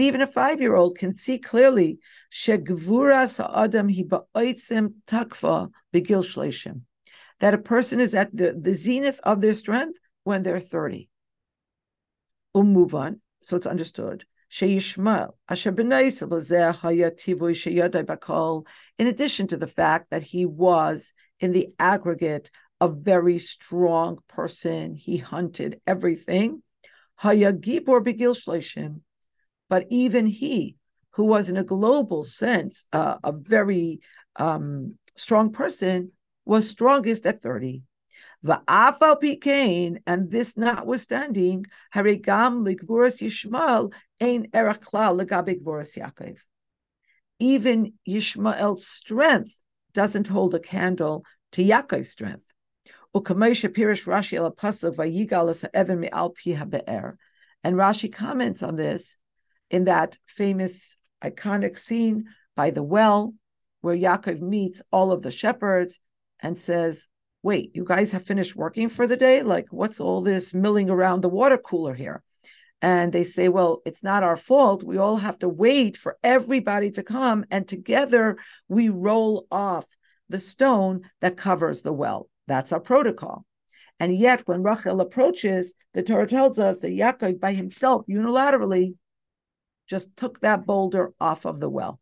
even 0.00 0.22
a 0.22 0.26
five-year-old 0.26 0.96
can 0.96 1.12
see 1.12 1.38
clearly 1.38 1.98
that 7.42 7.52
a 7.54 7.58
person 7.58 7.98
is 8.00 8.14
at 8.14 8.34
the, 8.34 8.56
the 8.58 8.72
zenith 8.72 9.18
of 9.24 9.40
their 9.40 9.52
strength 9.52 9.98
when 10.22 10.44
they're 10.44 10.60
30 10.60 11.08
Um, 12.54 12.72
move 12.72 12.94
on. 12.94 13.20
so 13.42 13.56
it's 13.56 13.66
understood. 13.66 14.24
In 14.48 14.68
addition 19.08 19.48
to 19.48 19.56
the 19.56 19.66
fact 19.66 20.10
that 20.10 20.22
he 20.22 20.46
was, 20.46 21.12
in 21.40 21.50
the 21.50 21.68
aggregate, 21.80 22.50
a 22.80 22.88
very 22.88 23.40
strong 23.40 24.18
person, 24.28 24.94
he 24.94 25.16
hunted 25.16 25.80
everything. 25.84 26.62
But 29.68 29.86
even 29.90 30.26
he, 30.26 30.76
who 31.10 31.24
was 31.24 31.48
in 31.48 31.56
a 31.56 31.64
global 31.64 32.22
sense 32.22 32.86
uh, 32.92 33.16
a 33.24 33.32
very 33.32 34.00
um, 34.36 34.94
strong 35.16 35.50
person, 35.50 36.12
was 36.44 36.68
strongest 36.68 37.26
at 37.26 37.40
thirty. 37.40 37.82
Va'afal 38.44 39.20
pikein, 39.22 39.98
and 40.06 40.30
this 40.30 40.56
notwithstanding, 40.56 41.64
harigam 41.94 42.66
ligvuras 42.66 43.20
Yishmael 43.22 43.92
ein 44.20 44.48
erach 44.52 44.80
klal 44.80 45.20
legabe 45.20 45.62
gvuras 45.62 45.96
Yaakov. 45.96 46.38
Even 47.38 47.92
Yishmael's 48.08 48.86
strength 48.86 49.56
doesn't 49.92 50.28
hold 50.28 50.54
a 50.54 50.60
candle 50.60 51.24
to 51.52 51.62
Yaakov's 51.62 52.10
strength. 52.10 52.46
Ukameisha 53.14 53.68
pirish 53.68 54.06
Rashi 54.06 54.38
el 54.38 54.50
pasuk 54.50 54.96
vayigal 54.96 55.68
even 55.78 56.00
me'al 56.00 56.30
pi 56.30 56.52
habe'er. 56.52 57.16
And 57.62 57.76
Rashi 57.76 58.12
comments 58.12 58.62
on 58.62 58.76
this 58.76 59.18
in 59.70 59.84
that 59.84 60.18
famous 60.26 60.96
iconic 61.22 61.78
scene 61.78 62.24
by 62.56 62.70
the 62.70 62.82
well 62.82 63.34
where 63.82 63.96
Yaakov 63.96 64.40
meets 64.40 64.82
all 64.90 65.12
of 65.12 65.22
the 65.22 65.30
shepherds 65.30 66.00
and 66.42 66.58
says, 66.58 67.08
wait, 67.42 67.70
you 67.74 67.84
guys 67.84 68.12
have 68.12 68.24
finished 68.24 68.54
working 68.54 68.88
for 68.88 69.06
the 69.06 69.16
day? 69.16 69.42
Like, 69.42 69.66
what's 69.70 70.00
all 70.00 70.20
this 70.20 70.52
milling 70.52 70.90
around 70.90 71.22
the 71.22 71.28
water 71.28 71.56
cooler 71.56 71.94
here? 71.94 72.22
And 72.80 73.12
they 73.12 73.24
say, 73.24 73.48
well, 73.48 73.80
it's 73.86 74.02
not 74.02 74.24
our 74.24 74.36
fault. 74.36 74.82
We 74.82 74.98
all 74.98 75.16
have 75.16 75.38
to 75.38 75.48
wait 75.48 75.96
for 75.96 76.18
everybody 76.22 76.90
to 76.92 77.02
come. 77.04 77.44
And 77.50 77.66
together 77.66 78.38
we 78.68 78.88
roll 78.88 79.46
off 79.50 79.86
the 80.28 80.40
stone 80.40 81.02
that 81.20 81.36
covers 81.36 81.82
the 81.82 81.92
well. 81.92 82.28
That's 82.48 82.72
our 82.72 82.80
protocol. 82.80 83.44
And 84.00 84.16
yet, 84.16 84.48
when 84.48 84.64
Rachel 84.64 85.00
approaches, 85.00 85.74
the 85.94 86.02
Torah 86.02 86.26
tells 86.26 86.58
us 86.58 86.80
that 86.80 86.88
Yaakov 86.88 87.38
by 87.38 87.52
himself, 87.52 88.02
unilaterally, 88.10 88.94
just 89.88 90.16
took 90.16 90.40
that 90.40 90.66
boulder 90.66 91.12
off 91.20 91.44
of 91.44 91.60
the 91.60 91.68
well. 91.68 92.00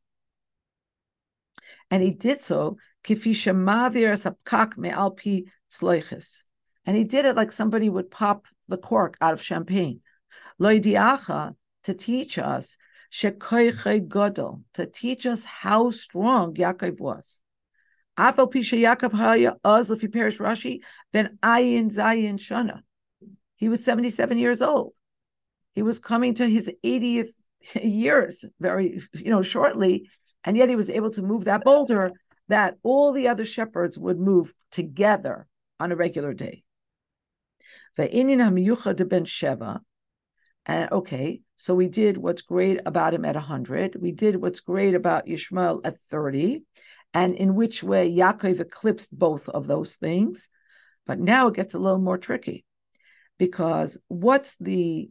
And 1.91 2.03
he 2.03 2.12
did 2.12 2.43
so 2.43 2.78
and 6.86 6.96
he 6.96 7.05
did 7.05 7.24
it 7.24 7.36
like 7.36 7.53
somebody 7.53 7.88
would 7.88 8.11
pop 8.11 8.46
the 8.68 8.76
cork 8.76 9.16
out 9.20 9.32
of 9.32 9.42
champagne. 9.42 10.01
to 10.59 11.94
teach 11.96 12.38
us, 12.38 12.76
to 13.12 14.86
teach 14.92 15.26
us 15.26 15.44
how 15.44 15.90
strong 15.90 16.55
Yaakov 16.55 17.01
was. 17.01 17.40
Pisha 18.16 18.78
ayin 21.42 21.90
zayin 21.90 22.38
shana. 22.38 22.80
He 23.57 23.68
was 23.68 23.84
77 23.84 24.38
years 24.38 24.62
old. 24.62 24.94
He 25.72 25.82
was 25.82 25.98
coming 25.98 26.34
to 26.34 26.46
his 26.48 26.70
80th 26.84 27.30
years 27.82 28.44
very, 28.59 28.98
you 29.14 29.30
know, 29.30 29.42
shortly, 29.42 30.09
and 30.44 30.57
yet 30.57 30.68
he 30.68 30.76
was 30.76 30.90
able 30.90 31.11
to 31.11 31.22
move 31.22 31.44
that 31.44 31.64
boulder 31.64 32.12
that 32.51 32.76
all 32.82 33.12
the 33.12 33.28
other 33.28 33.44
shepherds 33.44 33.98
would 33.98 34.18
move 34.18 34.53
together 34.70 35.46
on 35.78 35.92
a 35.92 35.96
regular 35.96 36.34
day. 36.34 36.62
And 40.66 40.90
okay, 40.92 41.40
so 41.57 41.74
we 41.74 41.88
did 41.88 42.16
what's 42.16 42.42
great 42.42 42.80
about 42.84 43.14
him 43.14 43.24
at 43.24 43.34
100. 43.34 43.96
We 44.01 44.12
did 44.12 44.36
what's 44.36 44.61
great 44.61 44.94
about 44.94 45.26
Yishmael 45.26 45.80
at 45.84 45.98
30. 45.98 46.64
And 47.12 47.34
in 47.34 47.55
which 47.55 47.82
way 47.82 48.11
Yaakov 48.11 48.61
eclipsed 48.61 49.16
both 49.16 49.48
of 49.48 49.66
those 49.66 49.96
things. 49.96 50.48
But 51.07 51.18
now 51.18 51.48
it 51.48 51.55
gets 51.55 51.74
a 51.74 51.78
little 51.78 51.98
more 51.98 52.18
tricky 52.18 52.64
because 53.38 53.98
what's 54.09 54.57
the 54.59 55.11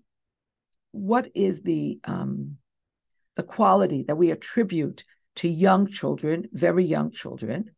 what 0.92 1.30
is 1.36 1.62
the 1.62 2.00
um, 2.06 2.58
the 3.36 3.44
quality 3.44 4.04
that 4.04 4.16
we 4.16 4.32
attribute 4.32 5.04
to 5.36 5.48
young 5.48 5.88
children, 5.88 6.50
very 6.52 6.86
young 6.86 7.12
children? 7.12 7.72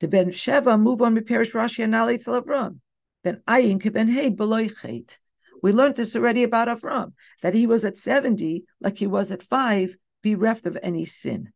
The 0.00 0.08
ben 0.08 0.30
Sheva 0.30 0.80
move 0.80 1.02
on 1.02 1.22
Perish 1.24 1.52
Rashi 1.52 1.84
and 1.84 1.94
Ali 1.94 2.18
Avram. 2.18 2.80
Then 3.24 3.42
ayin 3.48 3.92
ben 3.92 4.08
hey 4.08 4.30
beloichet. 4.30 5.18
We 5.62 5.72
learned 5.72 5.96
this 5.96 6.16
already 6.16 6.42
about 6.42 6.68
Avram, 6.68 7.12
that 7.42 7.54
he 7.54 7.68
was 7.68 7.84
at 7.84 7.96
70, 7.96 8.64
like 8.80 8.98
he 8.98 9.06
was 9.06 9.30
at 9.30 9.44
five, 9.44 9.96
bereft 10.22 10.66
of 10.66 10.76
any 10.82 11.04
sin. 11.04 11.52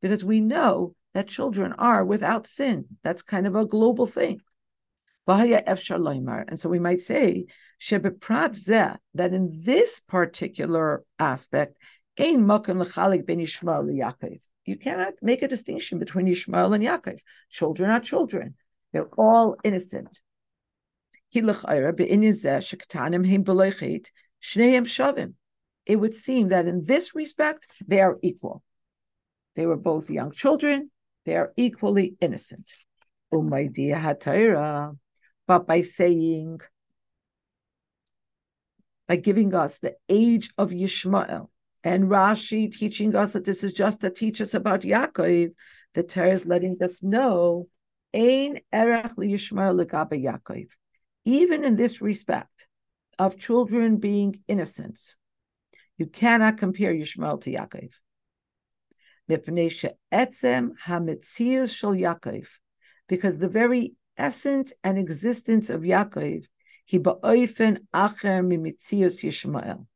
Because 0.00 0.24
we 0.24 0.40
know 0.40 0.94
that 1.14 1.28
children 1.28 1.72
are 1.78 2.04
without 2.04 2.46
sin. 2.46 2.84
That's 3.02 3.22
kind 3.22 3.46
of 3.46 3.54
a 3.54 3.64
global 3.64 4.06
thing. 4.06 4.40
And 5.26 6.60
so 6.60 6.68
we 6.68 6.78
might 6.80 7.00
say 7.00 7.46
that 7.84 9.30
in 9.32 9.50
this 9.64 10.00
particular 10.00 11.04
aspect, 11.18 11.76
you 12.16 12.46
cannot 14.76 15.14
make 15.22 15.42
a 15.42 15.48
distinction 15.48 15.98
between 15.98 16.26
Yishmael 16.26 16.74
and 16.74 16.84
Yaakov. 16.84 17.18
Children 17.50 17.90
are 17.90 18.00
children. 18.00 18.54
They're 18.92 19.08
all 19.18 19.56
innocent. 19.64 20.20
It 21.32 21.44
would 25.96 26.14
seem 26.14 26.48
that 26.48 26.68
in 26.68 26.84
this 26.84 27.14
respect, 27.14 27.66
they 27.86 28.00
are 28.00 28.18
equal. 28.22 28.62
They 29.56 29.66
were 29.66 29.76
both 29.76 30.10
young 30.10 30.30
children. 30.30 30.90
They 31.24 31.36
are 31.36 31.52
equally 31.56 32.14
innocent. 32.20 32.74
But 33.30 33.48
by 35.66 35.80
saying, 35.80 36.60
by 39.12 39.16
giving 39.16 39.54
us 39.54 39.76
the 39.76 39.94
age 40.08 40.48
of 40.56 40.70
Yishmael, 40.70 41.50
and 41.84 42.04
Rashi 42.04 42.72
teaching 42.72 43.14
us 43.14 43.34
that 43.34 43.44
this 43.44 43.62
is 43.62 43.74
just 43.74 44.00
to 44.00 44.08
teach 44.08 44.40
us 44.40 44.54
about 44.54 44.80
Yaakov, 44.80 45.50
the 45.92 46.02
Torah 46.02 46.32
is 46.32 46.46
letting 46.46 46.78
us 46.82 47.02
know, 47.02 47.68
Ein 48.14 48.60
erech 48.72 49.14
Yishmael 49.16 49.84
Yaakov 49.84 50.68
even 51.26 51.62
in 51.62 51.76
this 51.76 52.00
respect 52.00 52.66
of 53.18 53.38
children 53.38 53.98
being 53.98 54.40
innocent, 54.48 54.98
you 55.98 56.06
cannot 56.06 56.56
compare 56.56 56.94
Yishmael 56.94 57.38
to 57.42 57.52
Yaakov. 57.52 57.90
Because 63.08 63.38
the 63.38 63.48
very 63.48 63.92
essence 64.16 64.72
and 64.82 64.98
existence 64.98 65.68
of 65.68 65.82
Yaakov, 65.82 66.46
he 66.84 66.98
ba'oifen 66.98 67.78
acher 67.94 68.42
mimitzius 68.44 69.22
Yishmael, 69.22 69.86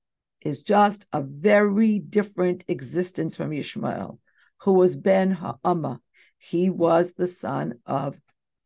is 0.41 0.63
just 0.63 1.07
a 1.13 1.23
very 1.23 1.99
different 1.99 2.65
existence 2.69 3.37
from 3.37 3.51
Yishmael, 3.51 4.19
who 4.59 4.73
was 4.73 4.97
Ben 4.97 5.31
Ha'ama. 5.33 6.01
He 6.39 6.71
was 6.71 7.15
the 7.15 7.27
son 7.27 7.81
of 7.85 8.17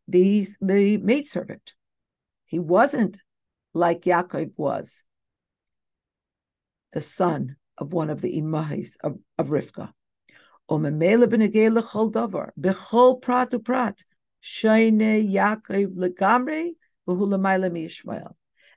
the, 0.07 0.47
the 0.61 0.99
maidservant. 0.99 1.75
He 2.47 2.59
wasn't 2.59 3.19
like 3.73 4.03
Yaakov 4.03 4.53
was, 4.57 5.05
the 6.93 7.01
son 7.01 7.57
of 7.79 7.93
one 7.93 8.11
of 8.11 8.21
the 8.21 8.41
imahis 8.41 8.97
of, 9.03 9.19
of 9.39 9.49
Rivka. 9.49 9.93
Bechol 12.59 13.23
prat 13.23 13.51
uprat, 13.51 14.03
Shaine 14.41 15.33
Yaakov 15.33 15.95
legamre. 15.97 16.73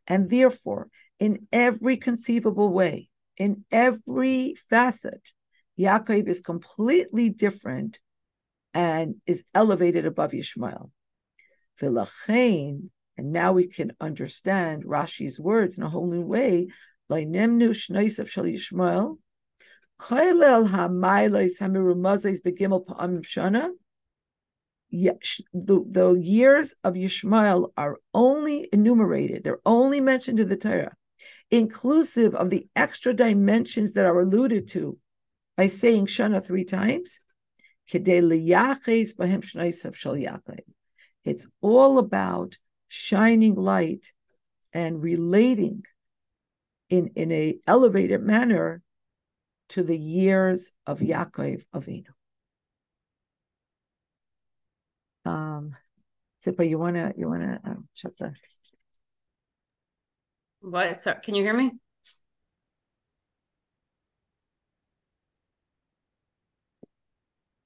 And 0.07 0.29
therefore, 0.29 0.89
in 1.19 1.47
every 1.51 1.97
conceivable 1.97 2.69
way, 2.69 3.09
in 3.38 3.65
every 3.71 4.55
facet, 4.69 5.31
Yaakov 5.79 6.27
is 6.27 6.41
completely 6.41 7.29
different 7.29 7.99
and 8.73 9.15
is 9.25 9.43
elevated 9.53 10.05
above 10.05 10.31
Yishmael. 10.31 10.91
And 13.17 13.31
now 13.31 13.53
we 13.53 13.67
can 13.67 13.93
understand 14.01 14.84
Rashi's 14.86 15.39
words 15.39 15.77
in 15.77 15.84
a 15.84 15.89
whole 15.89 16.09
new 16.09 16.21
way. 16.21 16.67
The, 24.94 25.84
the 25.89 26.14
years 26.14 26.76
of 26.84 26.94
Yishmael 26.94 27.72
are 27.76 27.98
only 28.14 28.70
enumerated, 28.72 29.44
they're 29.44 29.58
only 29.66 30.00
mentioned 30.00 30.39
in 30.39 30.50
the 30.50 30.56
Torah, 30.56 30.96
inclusive 31.50 32.36
of 32.36 32.52
the 32.52 32.68
extra 32.76 33.12
dimensions 33.14 33.94
that 33.94 34.06
are 34.06 34.20
alluded 34.20 34.68
to 34.70 35.00
by 35.58 35.68
saying 35.68 36.06
Shana 36.06 36.46
three 36.46 36.64
times. 36.64 37.20
It's 41.26 41.48
all 41.62 41.98
about 41.98 42.58
shining 42.88 43.56
light 43.56 44.14
and 44.74 45.02
relating 45.02 45.84
in, 46.89 47.08
in 47.16 47.32
a 47.32 47.58
elevated 47.66 48.22
manner 48.22 48.84
to 49.70 49.82
the 49.82 49.98
years 49.98 50.72
of 50.86 51.00
Yaakov 51.00 51.64
Avinu. 51.74 52.10
Um, 55.26 55.76
Zipa, 56.43 56.67
you 56.67 56.78
wanna 56.78 57.13
you 57.17 57.28
wanna 57.30 57.59
um, 57.63 57.88
check 57.95 58.11
the 58.19 58.34
what? 60.61 61.01
So, 61.01 61.13
can 61.13 61.36
you 61.36 61.43
hear 61.43 61.53
me? 61.53 61.71